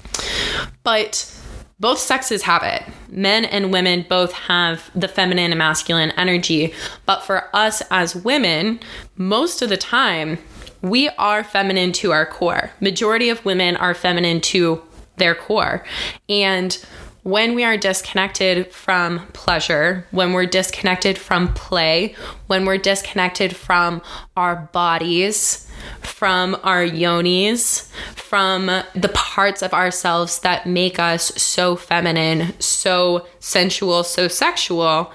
But 0.84 1.32
both 1.80 2.00
sexes 2.00 2.42
have 2.44 2.64
it. 2.64 2.84
Men 3.10 3.46
and 3.46 3.72
women 3.72 4.06
both 4.08 4.32
have 4.34 4.90
the 4.96 5.08
feminine 5.08 5.52
and 5.52 5.60
masculine 5.60 6.12
energy. 6.12 6.74
But 7.06 7.24
for 7.24 7.50
us 7.54 7.82
as 7.92 8.16
women, 8.16 8.80
most 9.16 9.62
of 9.62 9.70
the 9.70 9.78
time, 9.78 10.38
we 10.86 11.10
are 11.18 11.44
feminine 11.44 11.92
to 11.92 12.12
our 12.12 12.28
core. 12.28 12.70
Majority 12.80 13.30
of 13.30 13.44
women 13.44 13.76
are 13.76 13.96
feminine 13.96 14.40
to 14.40 14.84
their 15.18 15.34
core. 15.34 15.84
And 16.30 16.78
when 17.24 17.56
we 17.56 17.64
are 17.64 17.76
disconnected 17.76 18.72
from 18.72 19.26
pleasure, 19.34 20.06
when 20.12 20.32
we're 20.32 20.46
disconnected 20.46 21.18
from 21.18 21.52
play, 21.56 22.14
when 22.46 22.66
we're 22.66 22.78
disconnected 22.78 23.56
from 23.56 24.00
our 24.38 24.70
bodies, 24.74 25.65
from 26.02 26.56
our 26.64 26.84
yonis, 26.84 27.90
from 28.16 28.66
the 28.66 29.12
parts 29.14 29.62
of 29.62 29.74
ourselves 29.74 30.40
that 30.40 30.66
make 30.66 31.00
us 31.00 31.26
so 31.42 31.76
feminine, 31.76 32.60
so 32.60 33.28
sensual, 33.40 34.04
so 34.04 34.28
sexual, 34.28 35.12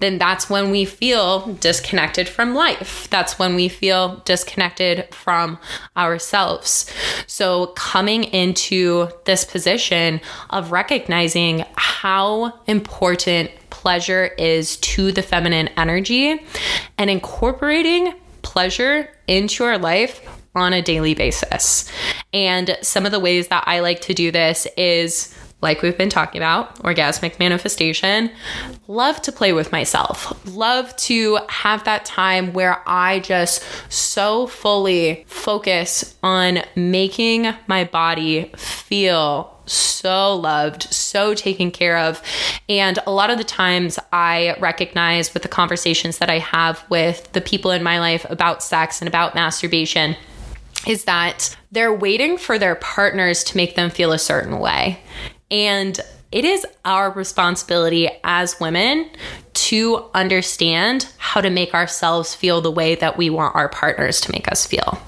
then 0.00 0.18
that's 0.18 0.50
when 0.50 0.70
we 0.70 0.84
feel 0.84 1.52
disconnected 1.54 2.28
from 2.28 2.54
life. 2.54 3.08
That's 3.10 3.38
when 3.38 3.54
we 3.54 3.68
feel 3.68 4.22
disconnected 4.24 5.12
from 5.14 5.58
ourselves. 5.96 6.90
So, 7.26 7.68
coming 7.68 8.24
into 8.24 9.08
this 9.24 9.44
position 9.44 10.20
of 10.50 10.72
recognizing 10.72 11.64
how 11.76 12.60
important 12.66 13.50
pleasure 13.70 14.26
is 14.36 14.76
to 14.76 15.12
the 15.12 15.22
feminine 15.22 15.68
energy 15.76 16.44
and 16.98 17.08
incorporating 17.08 18.14
pleasure 18.42 19.10
into 19.26 19.64
our 19.64 19.78
life 19.78 20.20
on 20.54 20.72
a 20.72 20.82
daily 20.82 21.14
basis. 21.14 21.90
And 22.32 22.76
some 22.82 23.06
of 23.06 23.12
the 23.12 23.20
ways 23.20 23.48
that 23.48 23.64
I 23.66 23.80
like 23.80 24.00
to 24.02 24.14
do 24.14 24.30
this 24.30 24.66
is 24.76 25.34
like 25.62 25.82
we've 25.82 25.98
been 25.98 26.08
talking 26.10 26.40
about, 26.40 26.76
orgasmic 26.76 27.38
manifestation. 27.38 28.30
Love 28.88 29.20
to 29.22 29.32
play 29.32 29.52
with 29.52 29.72
myself. 29.72 30.32
Love 30.46 30.94
to 30.96 31.38
have 31.48 31.84
that 31.84 32.04
time 32.04 32.52
where 32.52 32.82
I 32.86 33.20
just 33.20 33.62
so 33.92 34.46
fully 34.46 35.24
focus 35.26 36.16
on 36.22 36.60
making 36.76 37.52
my 37.66 37.84
body 37.84 38.50
feel 38.56 39.59
so 39.70 40.34
loved, 40.36 40.82
so 40.92 41.34
taken 41.34 41.70
care 41.70 41.98
of. 41.98 42.22
And 42.68 42.98
a 43.06 43.12
lot 43.12 43.30
of 43.30 43.38
the 43.38 43.44
times 43.44 43.98
I 44.12 44.56
recognize 44.60 45.32
with 45.32 45.42
the 45.42 45.48
conversations 45.48 46.18
that 46.18 46.30
I 46.30 46.38
have 46.38 46.84
with 46.90 47.32
the 47.32 47.40
people 47.40 47.70
in 47.70 47.82
my 47.82 47.98
life 48.00 48.26
about 48.28 48.62
sex 48.62 49.00
and 49.00 49.08
about 49.08 49.34
masturbation 49.34 50.16
is 50.86 51.04
that 51.04 51.56
they're 51.70 51.94
waiting 51.94 52.38
for 52.38 52.58
their 52.58 52.74
partners 52.74 53.44
to 53.44 53.56
make 53.56 53.76
them 53.76 53.90
feel 53.90 54.12
a 54.12 54.18
certain 54.18 54.58
way. 54.58 54.98
And 55.50 55.98
it 56.32 56.44
is 56.44 56.64
our 56.84 57.10
responsibility 57.10 58.08
as 58.22 58.58
women 58.60 59.10
to 59.52 60.08
understand 60.14 61.08
how 61.18 61.40
to 61.40 61.50
make 61.50 61.74
ourselves 61.74 62.34
feel 62.34 62.60
the 62.60 62.70
way 62.70 62.94
that 62.94 63.16
we 63.16 63.30
want 63.30 63.56
our 63.56 63.68
partners 63.68 64.20
to 64.22 64.32
make 64.32 64.50
us 64.50 64.64
feel. 64.64 65.00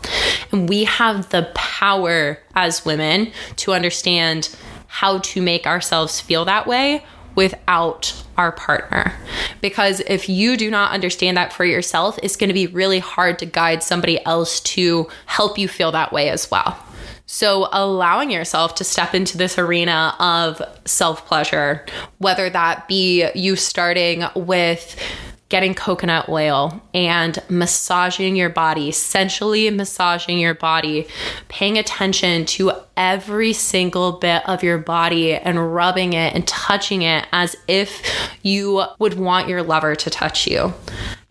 And 0.53 0.69
we 0.69 0.85
have 0.85 1.31
the 1.31 1.51
power 1.55 2.39
as 2.55 2.85
women 2.85 3.33
to 3.57 3.73
understand 3.73 4.55
how 4.87 5.19
to 5.19 5.41
make 5.41 5.67
ourselves 5.67 6.21
feel 6.21 6.45
that 6.45 6.67
way 6.67 7.05
without 7.35 8.23
our 8.37 8.53
partner. 8.53 9.15
Because 9.61 10.01
if 10.01 10.29
you 10.29 10.57
do 10.57 10.71
not 10.71 10.93
understand 10.93 11.37
that 11.37 11.53
for 11.53 11.65
yourself, 11.65 12.19
it's 12.23 12.37
going 12.37 12.49
to 12.49 12.55
be 12.55 12.67
really 12.67 12.99
hard 12.99 13.39
to 13.39 13.47
guide 13.47 13.83
somebody 13.83 14.25
else 14.27 14.61
to 14.61 15.09
help 15.27 15.59
you 15.59 15.67
feel 15.69 15.93
that 15.93 16.13
way 16.13 16.29
as 16.29 16.51
well. 16.51 16.77
So, 17.25 17.69
allowing 17.73 18.31
yourself 18.31 18.75
to 18.75 18.85
step 18.85 19.15
into 19.15 19.39
this 19.39 19.59
arena 19.59 20.15
of 20.19 20.61
self 20.85 21.25
pleasure, 21.27 21.87
whether 22.19 22.51
that 22.51 22.87
be 22.89 23.27
you 23.35 23.57
starting 23.57 24.25
with 24.35 25.01
getting 25.53 25.75
coconut 25.75 26.31
oil 26.31 26.81
and 26.95 27.39
massaging 27.51 28.35
your 28.37 28.49
body, 28.49 28.91
sensually 28.91 29.69
massaging 29.69 30.39
your 30.39 30.55
body, 30.55 31.07
paying 31.49 31.77
attention 31.77 32.47
to 32.47 32.73
every 32.97 33.53
single 33.53 34.13
bit 34.13 34.49
of 34.49 34.63
your 34.63 34.79
body 34.79 35.35
and 35.35 35.75
rubbing 35.75 36.15
it 36.15 36.35
and 36.35 36.49
touching 36.49 37.03
it 37.03 37.27
as 37.33 37.55
if 37.69 38.03
you 38.41 38.83
would 38.99 39.13
want 39.19 39.47
your 39.47 39.63
lover 39.63 39.95
to 39.95 40.09
touch 40.09 40.47
you, 40.47 40.73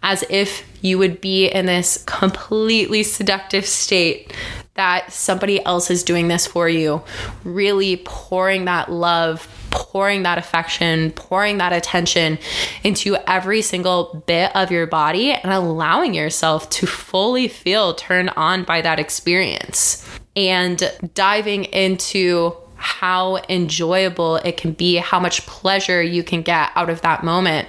as 0.03 0.23
if 0.29 0.67
you 0.83 0.99
would 0.99 1.19
be 1.19 1.47
in 1.47 1.65
this 1.65 2.03
completely 2.05 3.01
seductive 3.01 3.65
state 3.65 4.31
that 4.75 5.11
somebody 5.11 5.63
else 5.65 5.91
is 5.91 6.03
doing 6.03 6.27
this 6.27 6.47
for 6.47 6.69
you, 6.69 7.03
really 7.43 7.97
pouring 7.97 8.65
that 8.65 8.91
love 8.91 9.47
pouring 9.71 10.23
that 10.23 10.37
affection, 10.37 11.11
pouring 11.11 11.57
that 11.57 11.73
attention 11.73 12.37
into 12.83 13.15
every 13.27 13.61
single 13.61 14.23
bit 14.27 14.55
of 14.55 14.69
your 14.69 14.85
body 14.85 15.31
and 15.31 15.51
allowing 15.51 16.13
yourself 16.13 16.69
to 16.69 16.85
fully 16.85 17.47
feel 17.47 17.93
turned 17.95 18.29
on 18.35 18.63
by 18.63 18.81
that 18.81 18.99
experience. 18.99 20.07
And 20.35 20.81
diving 21.13 21.65
into 21.65 22.55
how 22.81 23.37
enjoyable 23.47 24.37
it 24.37 24.57
can 24.57 24.71
be, 24.71 24.95
how 24.97 25.19
much 25.19 25.45
pleasure 25.45 26.01
you 26.01 26.23
can 26.23 26.41
get 26.41 26.71
out 26.75 26.89
of 26.89 27.01
that 27.01 27.23
moment. 27.23 27.67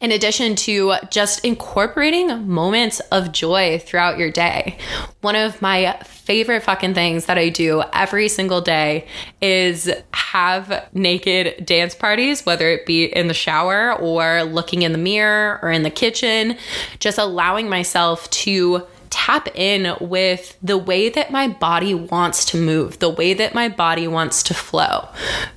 In 0.00 0.12
addition 0.12 0.54
to 0.56 0.94
just 1.10 1.44
incorporating 1.44 2.46
moments 2.46 3.00
of 3.10 3.32
joy 3.32 3.78
throughout 3.78 4.18
your 4.18 4.30
day. 4.30 4.78
One 5.20 5.34
of 5.34 5.60
my 5.60 5.98
favorite 6.04 6.62
fucking 6.62 6.94
things 6.94 7.26
that 7.26 7.38
I 7.38 7.48
do 7.48 7.82
every 7.92 8.28
single 8.28 8.60
day 8.60 9.06
is 9.40 9.90
have 10.12 10.88
naked 10.92 11.64
dance 11.66 11.94
parties, 11.94 12.46
whether 12.46 12.68
it 12.68 12.86
be 12.86 13.04
in 13.04 13.28
the 13.28 13.34
shower 13.34 13.94
or 13.94 14.44
looking 14.44 14.82
in 14.82 14.92
the 14.92 14.98
mirror 14.98 15.58
or 15.62 15.72
in 15.72 15.82
the 15.82 15.90
kitchen, 15.90 16.56
just 16.98 17.18
allowing 17.18 17.68
myself 17.68 18.28
to 18.30 18.86
tap 19.10 19.48
in 19.54 19.94
with 20.00 20.56
the 20.62 20.78
way 20.78 21.08
that 21.08 21.30
my 21.30 21.48
body 21.48 21.94
wants 21.94 22.44
to 22.46 22.60
move, 22.60 22.98
the 22.98 23.10
way 23.10 23.34
that 23.34 23.54
my 23.54 23.68
body 23.68 24.08
wants 24.08 24.42
to 24.44 24.54
flow. 24.54 25.08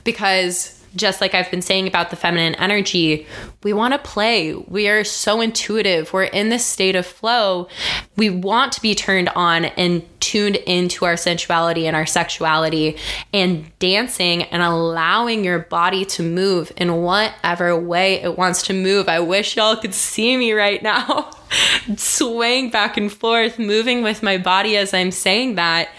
Because 0.04 0.80
just 0.96 1.22
like 1.22 1.36
I've 1.36 1.52
been 1.52 1.62
saying 1.62 1.88
about 1.88 2.10
the 2.10 2.16
feminine 2.16 2.56
energy, 2.56 3.28
we 3.64 3.74
want 3.74 3.94
to 3.94 4.00
play. 4.00 4.54
We 4.54 4.88
are 4.88 5.04
so 5.04 5.42
intuitive. 5.42 6.12
We're 6.14 6.24
in 6.24 6.50
this 6.50 6.66
state 6.66 6.96
of 6.96 7.06
flow. 7.06 7.68
We 8.16 8.30
want 8.30 8.74
to 8.74 8.82
be 8.82 8.96
turned 8.96 9.30
on 9.30 9.66
and 9.66 10.04
tuned 10.20 10.56
into 10.56 11.06
our 11.06 11.18
sensuality 11.18 11.88
and 11.88 11.96
our 11.96 12.06
sexuality 12.06 12.98
and 13.34 13.72
dancing 13.80 14.44
and 14.44 14.64
allowing 14.64 15.44
your 15.44 15.60
body 15.60 16.06
to 16.06 16.24
move 16.24 16.72
in 16.78 17.02
whatever 17.02 17.80
way 17.80 18.16
it 18.16 18.38
wants 18.38 18.64
to 18.64 18.74
move. 18.74 19.08
I 19.08 19.20
wish 19.20 19.56
y'all 19.56 19.76
could 19.76 19.94
see 19.94 20.38
me 20.38 20.54
right 20.54 20.82
now. 20.82 21.32
swaying 21.98 22.70
back 22.70 22.98
and 22.98 23.12
forth, 23.12 23.60
moving 23.60 24.04
with 24.04 24.24
my 24.24 24.38
body 24.38 24.78
as 24.78 24.94
I'm 24.94 25.12
saying 25.12 25.56
that, 25.56 25.90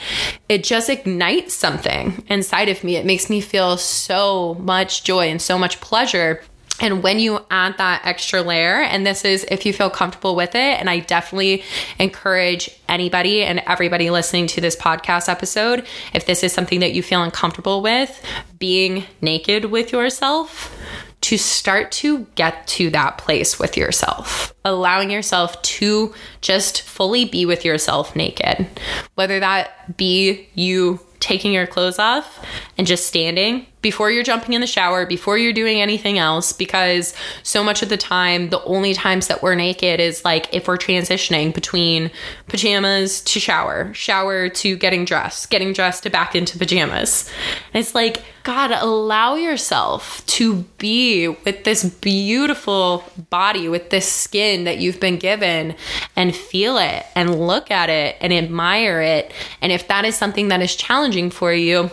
it 0.49 0.65
just 0.65 0.89
ignites 0.89 1.55
something 1.55 2.25
inside 2.29 2.69
of 2.69 2.85
me. 2.85 2.97
It 2.97 3.07
makes 3.07 3.31
me 3.31 3.41
feel 3.41 3.77
so 3.77 4.55
much 4.61 5.05
joy 5.05 5.29
and 5.29 5.41
so 5.41 5.59
much 5.59 5.81
pleasure. 5.81 6.43
And 6.81 7.03
when 7.03 7.19
you 7.19 7.45
add 7.51 7.77
that 7.77 8.07
extra 8.07 8.41
layer, 8.41 8.83
and 8.83 9.07
this 9.07 9.25
is 9.25 9.45
if 9.51 9.67
you 9.67 9.73
feel 9.73 9.91
comfortable 9.91 10.35
with 10.35 10.55
it, 10.55 10.81
and 10.81 10.89
I 10.89 11.01
definitely 11.01 11.63
encourage 11.99 12.71
anybody 12.89 13.43
and 13.43 13.63
everybody 13.67 14.09
listening 14.09 14.47
to 14.49 14.63
this 14.63 14.77
podcast 14.77 15.29
episode, 15.29 15.87
if 16.15 16.25
this 16.25 16.43
is 16.43 16.55
something 16.55 16.81
that 16.81 16.93
you 16.93 17.03
feel 17.03 17.23
uncomfortable 17.23 17.83
with, 17.83 18.25
being 18.59 19.05
naked 19.21 19.67
with 19.67 19.93
yourself, 19.93 20.75
to 21.23 21.37
start 21.37 21.93
to 21.93 22.27
get 22.35 22.67
to 22.67 22.91
that 22.91 23.19
place 23.19 23.59
with 23.59 23.77
yourself, 23.77 24.55
allowing 24.65 25.11
yourself 25.11 25.61
to 25.63 26.15
just 26.41 26.83
fully 26.83 27.25
be 27.25 27.45
with 27.45 27.65
yourself 27.65 28.17
naked, 28.17 28.67
whether 29.15 29.39
that 29.41 29.97
be 29.97 30.49
you 30.55 31.01
taking 31.21 31.53
your 31.53 31.67
clothes 31.67 31.99
off 31.99 32.45
and 32.79 32.87
just 32.87 33.07
standing 33.07 33.67
before 33.83 34.11
you're 34.11 34.23
jumping 34.23 34.53
in 34.53 34.61
the 34.61 34.67
shower, 34.67 35.07
before 35.07 35.39
you're 35.39 35.53
doing 35.53 35.81
anything 35.81 36.19
else, 36.19 36.53
because 36.53 37.15
so 37.43 37.65
much 37.65 37.83
of 37.83 37.89
the 37.89 37.97
time, 37.97 38.51
the 38.51 38.63
only 38.65 38.95
times 38.95 39.27
that 39.29 39.43
we're 39.43 39.55
naked 39.55 40.01
is 40.01 40.25
like 40.25 40.53
if 40.53 40.69
we're 40.69 40.77
transitioning 40.77 41.55
between 41.55 42.11
pajamas 42.49 43.21
to 43.23 43.41
shower, 43.41 43.93
shower 43.95 44.49
to 44.49 44.77
getting 44.77 45.05
dressed, 45.05 45.51
getting 45.51 45.73
dressed 45.73 46.03
to 46.03 46.11
back 46.11 46.35
into 46.35 46.59
pajamas. 46.59 47.31
And 47.73 47.81
it's 47.81 47.95
like, 47.95 48.23
God, 48.43 48.71
allow 48.71 49.35
yourself 49.35 50.25
to 50.27 50.65
be 50.79 51.29
with 51.29 51.65
this 51.65 51.85
beautiful 51.85 53.05
body, 53.29 53.69
with 53.69 53.91
this 53.91 54.11
skin 54.11 54.65
that 54.65 54.79
you've 54.79 54.99
been 54.99 55.19
given, 55.19 55.75
and 56.17 56.35
feel 56.35 56.79
it 56.79 57.05
and 57.15 57.47
look 57.47 57.71
at 57.71 57.91
it 57.91 58.17
and 58.21 58.33
admire 58.33 59.03
it. 59.03 59.33
And 59.61 59.73
if 59.73 59.89
that 59.89 60.05
is 60.05 60.17
something 60.17 60.49
that 60.49 60.63
is 60.63 60.75
challenging 60.75 61.31
for 61.31 61.53
you, 61.53 61.91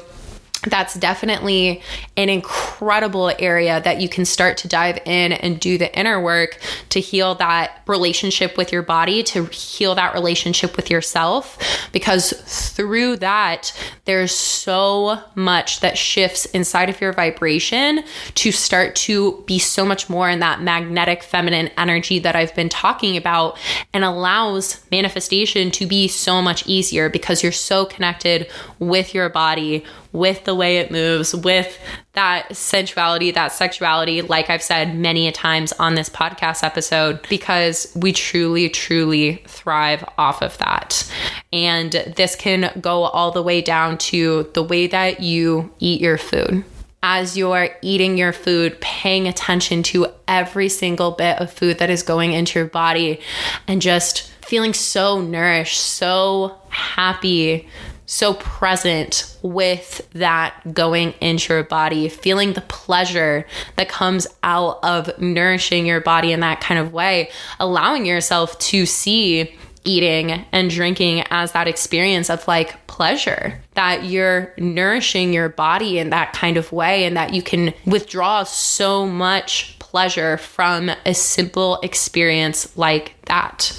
that's 0.69 0.93
definitely 0.95 1.81
an 2.15 2.29
incredible 2.29 3.31
area 3.39 3.81
that 3.81 4.01
you 4.01 4.09
can 4.09 4.25
start 4.25 4.57
to 4.57 4.67
dive 4.67 4.99
in 5.05 5.31
and 5.33 5.59
do 5.59 5.77
the 5.77 5.97
inner 5.97 6.21
work 6.21 6.59
to 6.89 6.99
heal 6.99 7.35
that 7.35 7.81
relationship 7.87 8.57
with 8.57 8.71
your 8.71 8.81
body, 8.81 9.23
to 9.23 9.45
heal 9.45 9.95
that 9.95 10.13
relationship 10.13 10.75
with 10.75 10.89
yourself. 10.89 11.57
Because 11.91 12.31
through 12.75 13.17
that, 13.17 13.71
there's 14.05 14.33
so 14.33 15.19
much 15.35 15.79
that 15.81 15.97
shifts 15.97 16.45
inside 16.47 16.89
of 16.89 16.99
your 17.01 17.13
vibration 17.13 18.03
to 18.35 18.51
start 18.51 18.95
to 18.95 19.43
be 19.45 19.59
so 19.59 19.85
much 19.85 20.09
more 20.09 20.29
in 20.29 20.39
that 20.39 20.61
magnetic 20.61 21.23
feminine 21.23 21.69
energy 21.77 22.19
that 22.19 22.35
I've 22.35 22.55
been 22.55 22.69
talking 22.69 23.17
about 23.17 23.57
and 23.93 24.03
allows 24.03 24.83
manifestation 24.91 25.71
to 25.71 25.85
be 25.85 26.07
so 26.07 26.41
much 26.41 26.65
easier 26.67 27.09
because 27.09 27.43
you're 27.43 27.51
so 27.51 27.85
connected 27.85 28.49
with 28.79 29.13
your 29.13 29.29
body 29.29 29.83
with 30.17 30.43
the 30.45 30.55
way 30.55 30.77
it 30.77 30.91
moves, 30.91 31.35
with 31.35 31.79
that 32.13 32.55
sensuality, 32.55 33.31
that 33.31 33.51
sexuality, 33.51 34.21
like 34.21 34.49
I've 34.49 34.63
said 34.63 34.97
many 34.97 35.27
a 35.27 35.31
times 35.31 35.71
on 35.73 35.95
this 35.95 36.09
podcast 36.09 36.63
episode, 36.63 37.19
because 37.29 37.91
we 37.95 38.11
truly, 38.11 38.69
truly 38.69 39.43
thrive 39.47 40.03
off 40.17 40.41
of 40.41 40.57
that. 40.57 41.11
And 41.53 41.91
this 41.91 42.35
can 42.35 42.77
go 42.81 43.03
all 43.03 43.31
the 43.31 43.43
way 43.43 43.61
down 43.61 43.97
to 43.99 44.49
the 44.53 44.63
way 44.63 44.87
that 44.87 45.21
you 45.21 45.71
eat 45.79 46.01
your 46.01 46.17
food 46.17 46.63
as 47.03 47.37
you're 47.37 47.69
eating 47.81 48.17
your 48.17 48.33
food, 48.33 48.81
paying 48.81 49.27
attention 49.27 49.83
to 49.83 50.07
every 50.27 50.67
single 50.67 51.11
bit 51.11 51.39
of 51.39 51.53
food 51.53 51.77
that 51.77 51.89
is 51.89 52.01
going 52.03 52.33
into 52.33 52.59
your 52.59 52.67
body 52.67 53.19
and 53.67 53.81
just 53.81 54.29
feeling 54.41 54.73
so 54.73 55.21
nourished, 55.21 55.79
so 55.79 56.57
happy, 56.69 57.67
so 58.07 58.33
present 58.33 59.37
with 59.43 60.07
that 60.13 60.73
going 60.73 61.13
into 61.21 61.53
your 61.53 61.63
body, 61.63 62.09
feeling 62.09 62.53
the 62.53 62.61
pleasure 62.61 63.45
that 63.75 63.89
comes 63.89 64.25
out 64.43 64.79
of 64.81 65.19
nourishing 65.19 65.85
your 65.85 66.01
body 66.01 66.31
in 66.31 66.39
that 66.39 66.61
kind 66.61 66.79
of 66.79 66.93
way, 66.93 67.29
allowing 67.59 68.05
yourself 68.05 68.57
to 68.59 68.85
see 68.85 69.55
eating 69.83 70.45
and 70.51 70.69
drinking 70.69 71.23
as 71.29 71.51
that 71.53 71.67
experience 71.67 72.29
of 72.29 72.45
like 72.47 72.85
pleasure 72.87 73.61
that 73.75 74.03
you're 74.03 74.53
nourishing 74.57 75.33
your 75.33 75.49
body 75.49 75.97
in 75.97 76.09
that 76.09 76.33
kind 76.33 76.57
of 76.57 76.71
way 76.71 77.05
and 77.05 77.15
that 77.15 77.33
you 77.33 77.41
can 77.41 77.73
withdraw 77.85 78.43
so 78.43 79.05
much 79.05 79.77
pleasure 79.79 80.37
from 80.37 80.91
a 81.05 81.13
simple 81.13 81.79
experience 81.81 82.77
like 82.77 83.13
that. 83.25 83.71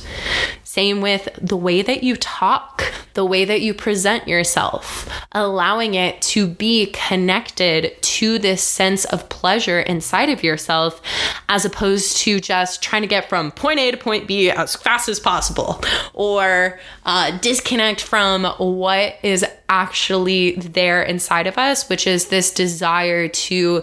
Same 0.79 1.01
with 1.01 1.29
the 1.43 1.57
way 1.57 1.83
that 1.83 2.05
you 2.05 2.15
talk, 2.15 2.85
the 3.15 3.25
way 3.25 3.45
that 3.45 3.63
you 3.63 3.75
present 3.75 4.29
yourself, 4.29 5.11
allowing 5.33 5.95
it 5.95 6.23
to 6.23 6.47
be 6.47 6.95
connected 6.95 8.01
to 8.01 8.39
this 8.39 8.63
sense 8.63 9.05
of 9.07 9.29
pleasure 9.29 9.81
inside 9.81 10.29
of 10.29 10.45
yourself, 10.45 11.03
as 11.49 11.65
opposed 11.65 12.19
to 12.19 12.39
just 12.39 12.81
trying 12.81 13.03
to 13.03 13.09
get 13.09 13.29
from 13.29 13.51
point 13.51 13.81
A 13.81 13.91
to 13.91 13.97
point 13.97 14.29
B 14.29 14.53
as 14.53 14.77
fast 14.77 15.09
as 15.09 15.19
possible, 15.19 15.83
or 16.15 16.79
uh, 17.05 17.37
disconnect 17.39 18.01
from 18.01 18.45
what 18.45 19.17
is 19.25 19.45
actually 19.69 20.53
there 20.53 21.03
inside 21.03 21.49
of 21.49 21.59
us, 21.59 21.89
which 21.89 22.07
is 22.07 22.29
this 22.29 22.55
desire 22.55 23.27
to 23.27 23.83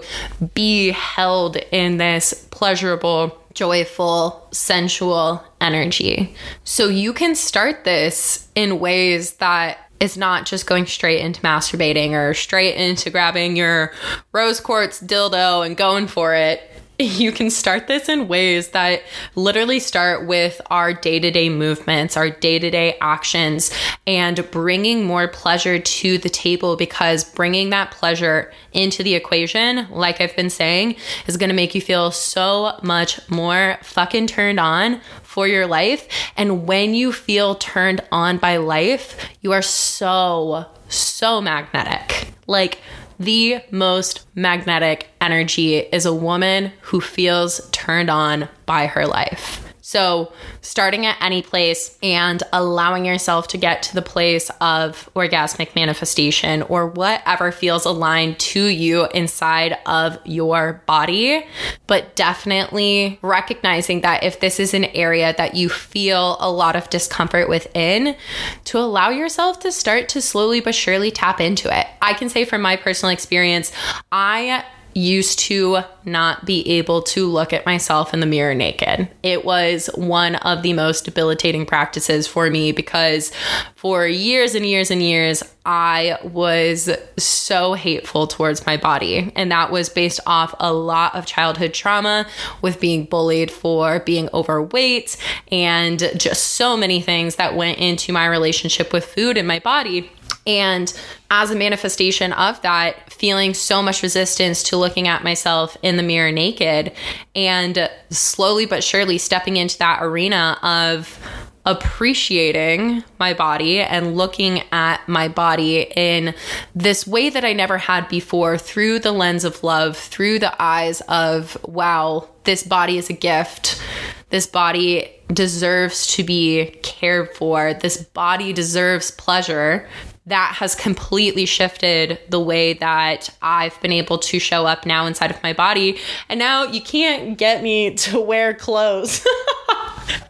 be 0.53 0.91
held 0.91 1.57
in 1.73 1.97
this 1.97 2.47
pleasurable 2.51 3.37
joyful, 3.55 4.47
sensual 4.51 5.43
energy. 5.59 6.35
So 6.63 6.87
you 6.87 7.13
can 7.13 7.33
start 7.33 7.83
this 7.83 8.47
in 8.53 8.79
ways 8.79 9.33
that 9.35 9.79
is 9.99 10.17
not 10.17 10.45
just 10.45 10.67
going 10.67 10.85
straight 10.85 11.21
into 11.21 11.41
masturbating 11.41 12.11
or 12.11 12.33
straight 12.33 12.75
into 12.75 13.09
grabbing 13.09 13.55
your 13.55 13.93
rose 14.33 14.59
quartz 14.59 15.01
dildo 15.01 15.65
and 15.65 15.77
going 15.77 16.05
for 16.05 16.35
it 16.35 16.69
you 16.99 17.31
can 17.33 17.49
start 17.49 17.87
this 17.87 18.07
in 18.07 18.27
ways 18.29 18.69
that 18.69 19.01
literally 19.35 19.79
start 19.79 20.25
with 20.25 20.61
our 20.69 20.93
day 20.93 21.19
to 21.19 21.29
day 21.29 21.49
movements, 21.49 22.15
our 22.15 22.29
day 22.29 22.57
to 22.57 22.69
day 22.69 22.97
actions, 23.01 23.71
and 24.07 24.49
bringing 24.51 25.03
more 25.03 25.27
pleasure 25.27 25.77
to 25.77 26.17
the 26.17 26.29
table 26.29 26.77
because 26.77 27.23
bringing 27.23 27.69
that 27.71 27.91
pleasure 27.91 28.51
into 28.71 29.03
the 29.03 29.13
equation, 29.13 29.87
like 29.91 30.21
I've 30.21 30.35
been 30.37 30.49
saying, 30.49 30.95
is 31.27 31.35
going 31.35 31.49
to 31.49 31.55
make 31.55 31.75
you 31.75 31.81
feel 31.81 32.11
so 32.11 32.79
much 32.81 33.19
more 33.29 33.77
fucking 33.83 34.27
turned 34.27 34.59
on 34.59 35.01
for 35.23 35.47
your 35.47 35.67
life. 35.67 36.07
And 36.37 36.65
when 36.65 36.93
you 36.93 37.11
feel 37.11 37.55
turned 37.55 38.01
on 38.11 38.37
by 38.37 38.55
life, 38.57 39.17
you 39.41 39.51
are 39.51 39.61
so, 39.61 40.65
so 40.87 41.41
magnetic. 41.41 42.29
Like, 42.47 42.79
the 43.19 43.61
most 43.71 44.25
magnetic 44.35 45.09
energy 45.25 45.77
is 45.77 46.05
a 46.05 46.13
woman 46.13 46.71
who 46.81 47.01
feels 47.01 47.67
turned 47.71 48.09
on 48.09 48.47
by 48.65 48.85
her 48.85 49.07
life. 49.07 49.65
So, 49.87 50.33
starting 50.61 51.05
at 51.05 51.15
any 51.21 51.43
place 51.43 51.95
and 52.01 52.41
allowing 52.51 53.05
yourself 53.05 53.47
to 53.49 53.57
get 53.57 53.83
to 53.83 53.93
the 53.93 54.01
place 54.01 54.49
of 54.59 55.07
orgasmic 55.15 55.75
manifestation 55.75 56.63
or 56.63 56.87
whatever 56.87 57.51
feels 57.51 57.85
aligned 57.85 58.39
to 58.39 58.65
you 58.65 59.05
inside 59.13 59.77
of 59.85 60.17
your 60.25 60.81
body. 60.87 61.45
But 61.85 62.15
definitely 62.15 63.19
recognizing 63.21 64.01
that 64.01 64.23
if 64.23 64.39
this 64.39 64.59
is 64.59 64.73
an 64.73 64.85
area 64.85 65.35
that 65.37 65.53
you 65.53 65.69
feel 65.69 66.37
a 66.39 66.49
lot 66.49 66.75
of 66.75 66.89
discomfort 66.89 67.47
within, 67.47 68.15
to 68.63 68.79
allow 68.79 69.11
yourself 69.11 69.59
to 69.59 69.71
start 69.71 70.09
to 70.09 70.19
slowly 70.19 70.61
but 70.61 70.73
surely 70.73 71.11
tap 71.11 71.39
into 71.39 71.69
it. 71.71 71.85
I 72.01 72.15
can 72.15 72.29
say 72.29 72.43
from 72.43 72.63
my 72.63 72.75
personal 72.75 73.13
experience, 73.13 73.71
I 74.11 74.65
used 74.95 75.39
to 75.39 75.79
not 76.05 76.45
be 76.45 76.67
able 76.77 77.01
to 77.01 77.27
look 77.27 77.51
at 77.51 77.65
myself 77.65 78.13
in 78.13 78.21
the 78.21 78.25
mirror 78.25 78.55
naked. 78.55 79.09
It 79.21 79.43
was 79.43 79.87
one 79.95 80.35
of 80.35 80.63
the 80.63 80.71
most 80.71 81.03
debilitating 81.03 81.65
practices 81.65 82.27
for 82.27 82.49
me 82.49 82.71
because 82.71 83.31
for 83.75 84.07
years 84.07 84.55
and 84.55 84.65
years 84.65 84.89
and 84.89 85.03
years, 85.03 85.43
I 85.65 86.17
was 86.23 86.89
so 87.17 87.73
hateful 87.73 88.25
towards 88.27 88.65
my 88.65 88.77
body. 88.77 89.33
And 89.35 89.51
that 89.51 89.69
was 89.69 89.89
based 89.89 90.21
off 90.25 90.55
a 90.59 90.71
lot 90.71 91.13
of 91.13 91.25
childhood 91.25 91.73
trauma 91.73 92.25
with 92.61 92.79
being 92.79 93.03
bullied 93.03 93.51
for 93.51 93.99
being 93.99 94.29
overweight 94.33 95.17
and 95.51 95.99
just 96.15 96.53
so 96.53 96.77
many 96.77 97.01
things 97.01 97.35
that 97.35 97.55
went 97.55 97.79
into 97.79 98.13
my 98.13 98.27
relationship 98.27 98.93
with 98.93 99.03
food 99.03 99.35
and 99.37 99.47
my 99.47 99.59
body. 99.59 100.09
And 100.47 100.93
as 101.31 101.49
a 101.49 101.55
manifestation 101.55 102.31
of 102.33 102.61
that, 102.61 103.11
feeling 103.11 103.53
so 103.53 103.81
much 103.81 104.03
resistance 104.03 104.61
to 104.63 104.77
looking 104.77 105.07
at 105.07 105.23
myself 105.23 105.75
in 105.81 105.97
the 105.97 106.03
mirror 106.03 106.31
naked 106.31 106.91
and 107.35 107.89
slowly 108.09 108.65
but 108.65 108.83
surely 108.83 109.17
stepping 109.17 109.57
into 109.57 109.77
that 109.79 109.99
arena 110.01 110.57
of 110.61 111.19
appreciating 111.65 113.03
my 113.19 113.33
body 113.33 113.79
and 113.79 114.15
looking 114.15 114.61
at 114.71 115.07
my 115.09 115.27
body 115.27 115.81
in 115.95 116.35
this 116.75 117.07
way 117.07 117.29
that 117.29 117.43
I 117.43 117.53
never 117.53 117.79
had 117.79 118.07
before 118.07 118.57
through 118.57 118.99
the 118.99 119.11
lens 119.11 119.43
of 119.43 119.63
love, 119.63 119.97
through 119.97 120.39
the 120.39 120.61
eyes 120.61 121.01
of, 121.01 121.57
wow, 121.63 122.29
this 122.43 122.61
body 122.61 122.99
is 122.99 123.09
a 123.09 123.13
gift. 123.13 123.81
This 124.29 124.45
body 124.45 125.11
deserves 125.33 126.05
to 126.15 126.23
be 126.23 126.77
cared 126.83 127.35
for. 127.35 127.73
This 127.73 127.97
body 127.97 128.53
deserves 128.53 129.09
pleasure 129.09 129.87
that 130.27 130.55
has 130.55 130.75
completely 130.75 131.45
shifted 131.45 132.19
the 132.29 132.39
way 132.39 132.73
that 132.73 133.29
I've 133.41 133.79
been 133.81 133.91
able 133.91 134.17
to 134.17 134.39
show 134.39 134.65
up 134.65 134.85
now 134.85 135.05
inside 135.05 135.31
of 135.31 135.41
my 135.43 135.53
body. 135.53 135.99
And 136.29 136.39
now 136.39 136.63
you 136.63 136.81
can't 136.81 137.37
get 137.37 137.61
me 137.61 137.93
to 137.95 138.19
wear 138.19 138.53
clothes. 138.53 139.25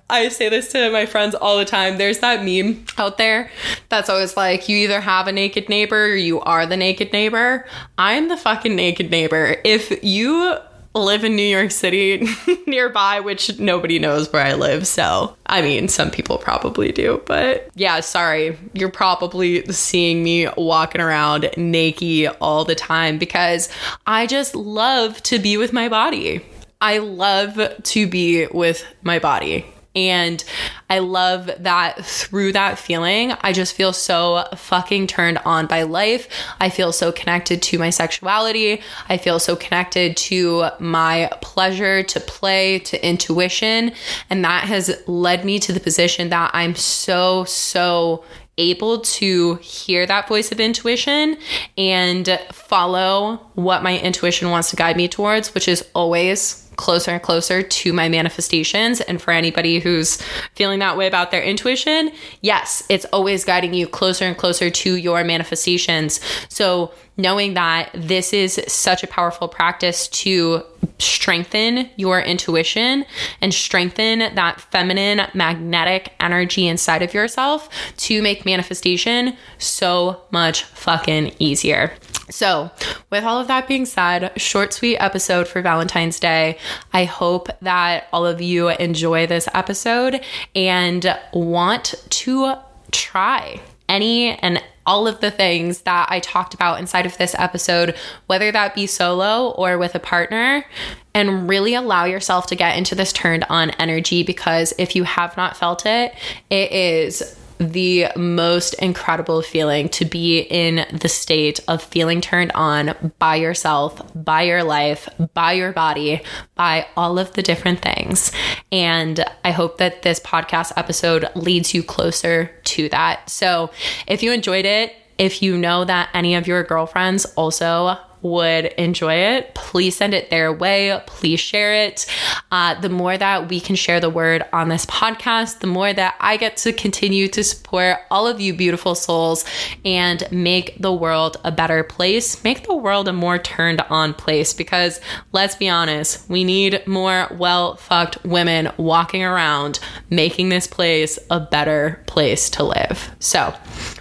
I 0.08 0.30
say 0.30 0.50
this 0.50 0.72
to 0.74 0.92
my 0.92 1.08
friends 1.08 1.34
all 1.34 1.58
the 1.58 1.66
time. 1.66 1.98
There's 1.98 2.20
that 2.20 2.46
meme 2.46 2.86
out 2.98 3.18
there 3.18 3.50
that's 3.90 4.10
always 4.10 4.38
like, 4.38 4.70
you 4.70 4.78
either 4.78 5.02
have 5.02 5.28
a 5.28 5.32
naked 5.32 5.68
neighbor 5.68 6.06
or 6.06 6.16
you 6.16 6.42
are 6.42 6.66
the 6.68 6.78
naked 6.78 7.12
neighbor. 7.12 7.66
I'm 7.98 8.28
the 8.28 8.38
fucking 8.38 8.76
naked 8.76 9.10
neighbor. 9.10 9.58
If 9.64 10.04
you 10.04 10.58
live 11.00 11.24
in 11.24 11.36
New 11.36 11.44
York 11.44 11.72
City 11.72 12.28
nearby, 12.68 13.20
which 13.20 13.60
nobody 13.60 14.00
knows 14.00 14.32
where 14.32 14.44
I 14.44 14.54
live. 14.54 14.88
So, 14.88 15.36
I 15.46 15.62
mean, 15.62 15.88
some 15.88 16.10
people 16.10 16.38
probably 16.38 16.92
do, 16.92 17.22
but 17.26 17.70
yeah, 17.76 18.00
sorry. 18.00 18.58
You're 18.74 18.90
probably 18.90 19.66
seeing 19.72 20.24
me 20.24 20.48
walking 20.58 21.02
around 21.02 21.50
naked 21.58 22.36
all 22.40 22.66
the 22.66 22.76
time 22.76 23.18
because 23.18 23.70
I 24.08 24.26
just 24.26 24.56
love 24.56 25.22
to 25.24 25.38
be 25.38 25.58
with 25.58 25.74
my 25.74 25.90
body. 25.90 26.44
I 26.82 27.00
love 27.00 27.60
to 27.84 28.08
be 28.08 28.48
with 28.48 28.86
my 29.02 29.20
body. 29.20 29.66
And 29.96 30.44
I 30.90 31.00
love 31.00 31.50
that 31.60 32.06
through 32.06 32.52
that 32.54 32.78
feeling, 32.78 33.34
I 33.42 33.54
just 33.54 33.76
feel 33.76 33.94
so 33.94 34.46
fucking 34.56 35.08
turned 35.08 35.38
on 35.40 35.68
by 35.68 35.84
life. 35.84 36.28
I 36.60 36.70
feel 36.70 36.92
so 36.92 37.12
connected 37.12 37.62
to 37.64 37.80
my 37.80 37.90
sexuality. 37.90 38.82
I 39.08 39.18
feel 39.18 39.40
so 39.40 39.56
connected 39.56 40.18
to 40.18 40.68
my 40.80 41.32
pleasure, 41.42 42.04
to 42.04 42.20
play, 42.20 42.80
to 42.80 43.08
intuition. 43.08 43.94
And 44.30 44.44
that 44.44 44.66
has 44.66 45.02
led 45.08 45.46
me 45.46 45.60
to 45.60 45.72
the 45.72 45.80
position 45.80 46.30
that 46.30 46.52
I'm 46.54 46.76
so, 46.76 47.46
so 47.46 48.26
able 48.58 49.00
to 49.02 49.56
hear 49.56 50.06
that 50.06 50.28
voice 50.28 50.52
of 50.52 50.60
intuition 50.60 51.38
and 51.78 52.40
follow 52.52 53.36
what 53.56 53.84
my 53.84 54.00
intuition 54.00 54.50
wants 54.50 54.70
to 54.70 54.76
guide 54.76 54.96
me 54.96 55.08
towards, 55.08 55.54
which 55.54 55.68
is 55.68 55.86
always 55.94 56.65
closer 56.78 57.12
and 57.12 57.22
closer 57.22 57.62
to 57.62 57.94
my 57.94 58.10
manifestations. 58.10 59.02
And 59.02 59.22
for 59.22 59.32
anybody 59.32 59.80
who's 59.80 60.22
feeling 60.54 60.80
that 60.80 60.98
way 60.98 61.08
about 61.08 61.32
their 61.32 61.44
intuition, 61.44 62.12
yes, 62.42 62.84
it's 62.90 63.06
always 63.06 63.44
guiding 63.44 63.74
you 63.74 63.88
closer 63.88 64.26
and 64.26 64.38
closer 64.38 64.70
to 64.70 64.96
your 64.96 65.24
manifestations. 65.24 66.20
So, 66.50 66.92
knowing 67.18 67.54
that 67.54 67.90
this 67.94 68.34
is 68.34 68.60
such 68.68 69.02
a 69.02 69.08
powerful 69.08 69.48
practice 69.48 70.10
to 70.10 70.62
strengthen 71.00 71.90
your 71.96 72.20
intuition 72.20 73.06
and 73.42 73.54
strengthen 73.54 74.20
that 74.20 74.60
feminine 74.60 75.22
magnetic 75.34 76.14
energy 76.20 76.68
inside 76.68 77.02
of 77.02 77.14
yourself 77.14 77.70
to 77.98 78.22
make 78.22 78.46
manifestation 78.46 79.36
so 79.58 80.22
much 80.32 80.64
fucking 80.64 81.34
easier. 81.40 81.94
So, 82.30 82.72
with 83.12 83.24
all 83.24 83.40
of 83.40 83.48
that 83.48 83.68
being 83.68 83.86
said, 83.86 84.32
short, 84.40 84.74
sweet 84.74 84.98
episode 84.98 85.48
for 85.48 85.62
Valentine's 85.62 86.20
Day. 86.20 86.58
I 86.92 87.06
hope 87.06 87.50
that 87.62 88.08
all 88.12 88.26
of 88.26 88.42
you 88.42 88.70
enjoy 88.70 89.28
this 89.28 89.48
episode 89.54 90.22
and 90.56 91.18
want 91.34 91.94
to 92.10 92.56
try 92.92 93.60
any 93.88 94.32
and 94.32 94.62
all 94.88 95.08
of 95.08 95.20
the 95.20 95.32
things 95.32 95.82
that 95.82 96.08
I 96.12 96.20
talked 96.20 96.54
about 96.54 96.80
inside 96.80 97.06
of 97.06 97.18
this 97.18 97.36
episode, 97.38 97.96
whether 98.28 98.52
that 98.52 98.76
be 98.76 98.86
solo 98.88 99.52
or 99.52 99.78
with 99.78 99.96
a 99.96 100.00
partner, 100.00 100.66
and 101.14 101.50
really 101.50 101.74
allow 101.74 102.06
yourself 102.06 102.48
to 102.48 102.56
get 102.56 102.78
into 102.78 102.94
this 102.94 103.12
turned 103.12 103.46
on 103.50 103.72
energy 103.72 104.24
because 104.24 104.74
if 104.78 104.96
you 104.96 105.04
have 105.04 105.36
not 105.38 105.58
felt 105.58 105.86
it, 105.86 106.14
it 106.50 106.72
is 106.72 107.40
the 107.58 108.08
most 108.16 108.74
incredible 108.76 109.42
feeling 109.42 109.90
to 109.90 110.06
be 110.06 110.40
in 110.40 110.86
the 110.92 111.10
state 111.10 111.60
of 111.68 111.82
feeling 111.82 112.22
turned 112.22 112.52
on 112.54 113.14
by 113.20 113.36
yourself, 113.36 114.02
by 114.16 114.44
your 114.44 114.64
life, 114.64 115.08
by 115.34 115.54
your 115.54 115.72
body, 115.72 116.22
by 116.56 116.88
all 116.98 117.18
of 117.18 117.34
the 117.34 117.42
different 117.42 117.80
things. 117.80 118.32
And 118.72 119.24
I 119.44 119.52
hope 119.52 119.78
that 119.78 120.02
this 120.02 120.20
podcast 120.20 120.74
episode 120.76 121.30
leads 121.36 121.74
you 121.74 121.84
closer 121.84 122.52
to 122.66 122.90
that. 122.90 123.30
So 123.30 123.72
if 124.08 124.22
you 124.24 124.32
enjoyed 124.32 124.66
it, 124.66 124.96
if 125.18 125.42
you 125.42 125.58
know 125.58 125.86
that 125.86 126.10
any 126.14 126.36
of 126.36 126.48
your 126.48 126.64
girlfriends 126.64 127.26
also 127.36 127.98
would 128.26 128.66
enjoy 128.66 129.14
it, 129.14 129.54
please 129.54 129.96
send 129.96 130.14
it 130.14 130.32
their 130.32 130.52
way. 130.52 131.00
Please 131.06 131.40
share 131.40 131.74
it. 131.74 132.08
Uh, 132.52 132.80
the 132.82 132.90
more 132.90 133.16
that 133.16 133.50
we 133.50 133.60
can 133.60 133.76
share 133.76 134.00
the 134.00 134.10
word 134.10 134.44
on 134.52 134.68
this 134.68 134.86
podcast, 134.88 135.60
the 135.60 135.68
more 135.68 135.94
that 135.94 136.16
I 136.20 136.38
get 136.38 136.58
to 136.58 136.74
continue 136.74 137.28
to 137.30 137.44
support 137.44 137.98
all 138.10 138.28
of 138.28 138.42
you 138.42 138.54
beautiful 138.54 138.96
souls 138.96 139.46
and 139.86 140.28
make 140.32 140.76
the 140.82 140.92
world 140.92 141.38
a 141.44 141.52
better 141.52 141.84
place, 141.84 142.44
make 142.44 142.66
the 142.66 142.76
world 142.76 143.08
a 143.08 143.14
more 143.14 143.38
turned 143.38 143.82
on 143.82 144.16
place. 144.16 144.54
Because 144.54 145.00
let's 145.32 145.56
be 145.56 145.70
honest, 145.70 146.28
we 146.28 146.44
need 146.44 146.82
more 146.88 147.28
well 147.38 147.76
fucked 147.76 148.24
women 148.26 148.72
walking 148.78 149.24
around 149.24 149.80
making 150.10 150.50
this 150.50 150.66
place 150.66 151.20
a 151.30 151.40
better 151.40 152.02
place 152.08 152.50
to 152.52 152.64
live. 152.64 153.12
So, 153.20 153.54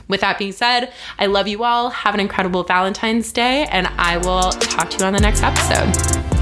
with 0.08 0.20
that 0.20 0.38
being 0.38 0.52
said, 0.52 0.92
I 1.18 1.26
love 1.26 1.48
you 1.48 1.64
all. 1.64 1.90
Have 1.90 2.14
an 2.14 2.20
incredible 2.20 2.62
Valentine's 2.62 3.32
Day, 3.32 3.66
and 3.70 3.86
I 3.98 4.18
will 4.18 4.50
talk 4.50 4.90
to 4.90 4.98
you 4.98 5.04
on 5.04 5.12
the 5.12 5.20
next 5.20 5.42
episode. 5.42 6.34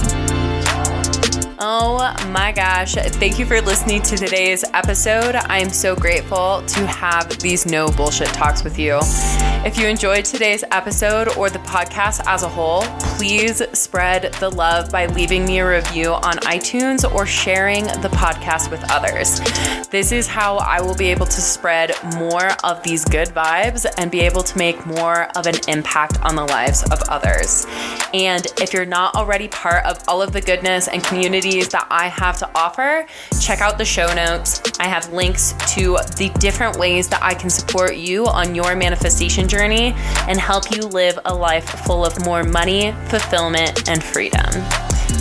Oh 1.65 2.13
my 2.31 2.51
gosh. 2.51 2.95
Thank 2.95 3.39
you 3.39 3.47
for 3.47 3.61
listening 3.61 4.03
to 4.03 4.17
today's 4.17 4.65
episode. 4.75 5.37
I 5.37 5.59
am 5.59 5.71
so 5.71 5.95
grateful 5.95 6.61
to 6.67 6.87
have 6.89 7.39
these 7.39 7.67
no 7.67 7.87
bullshit 7.87 8.27
talks 8.31 8.65
with 8.65 8.81
you. 8.81 8.99
If 9.65 9.79
you 9.79 9.87
enjoyed 9.87 10.25
today's 10.25 10.65
episode 10.73 11.29
or 11.37 11.49
the 11.49 11.61
podcast 11.61 12.21
as 12.27 12.43
a 12.43 12.49
whole, 12.49 12.83
please 13.17 13.63
spread 13.79 14.33
the 14.41 14.51
love 14.51 14.91
by 14.91 15.07
leaving 15.07 15.45
me 15.45 15.61
a 15.61 15.69
review 15.69 16.15
on 16.15 16.39
iTunes 16.39 17.09
or 17.09 17.27
sharing 17.27 17.85
the 17.85 18.11
podcast 18.13 18.73
with 18.73 18.83
others. 18.91 19.39
This 19.91 20.11
is 20.11 20.27
how 20.27 20.57
I 20.57 20.81
will 20.81 20.97
be 20.97 21.13
able 21.13 21.27
to 21.27 21.41
spread 21.41 21.93
more 22.17 22.51
of 22.65 22.83
these 22.83 23.05
good 23.05 23.29
vibes 23.29 23.87
and 23.99 24.11
be 24.11 24.23
able 24.23 24.43
to 24.43 24.59
make 24.59 24.85
more 24.85 25.29
of 25.37 25.47
an 25.47 25.55
impact 25.69 26.21
on 26.23 26.35
the 26.35 26.45
lives 26.45 26.83
of 26.91 27.01
others. 27.09 27.65
And 28.13 28.45
if 28.61 28.73
you're 28.73 28.85
not 28.85 29.15
already 29.15 29.47
part 29.47 29.85
of 29.85 30.03
all 30.09 30.23
of 30.23 30.33
the 30.33 30.41
goodness 30.41 30.89
and 30.89 31.05
community 31.05 31.52
that 31.61 31.87
I 31.91 32.09
have 32.09 32.39
to 32.39 32.51
offer, 32.55 33.07
check 33.41 33.61
out 33.61 33.79
the 33.79 33.85
show 33.85 34.13
notes. 34.15 34.63
I 34.81 34.85
have 34.85 35.13
links 35.13 35.53
to 35.75 35.99
the 36.17 36.33
different 36.39 36.79
ways 36.79 37.09
that 37.09 37.23
I 37.23 37.35
can 37.35 37.51
support 37.51 37.97
you 37.97 38.27
on 38.27 38.55
your 38.55 38.75
manifestation 38.75 39.47
journey 39.49 39.93
and 40.29 40.41
help 40.41 40.71
you 40.71 40.83
live 40.83 41.19
a 41.27 41.35
life 41.35 41.69
full 41.85 42.05
of 42.05 42.25
more 42.25 42.43
money, 42.43 42.93
fulfillment, 43.09 43.89
and 43.89 44.03
freedom. 44.03 44.51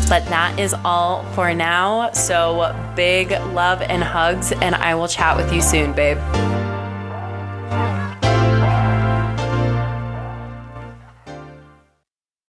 But 0.08 0.26
that 0.26 0.56
is 0.58 0.74
all 0.86 1.24
for 1.34 1.54
now. 1.54 2.12
So 2.13 2.74
big 2.96 3.32
love 3.32 3.82
and 3.82 4.04
hugs, 4.04 4.52
and 4.52 4.76
I 4.76 4.96
will 4.96 5.08
chat 5.08 5.38
with 5.38 5.54
you 5.54 5.62
soon, 5.62 5.94
babe. 5.94 6.17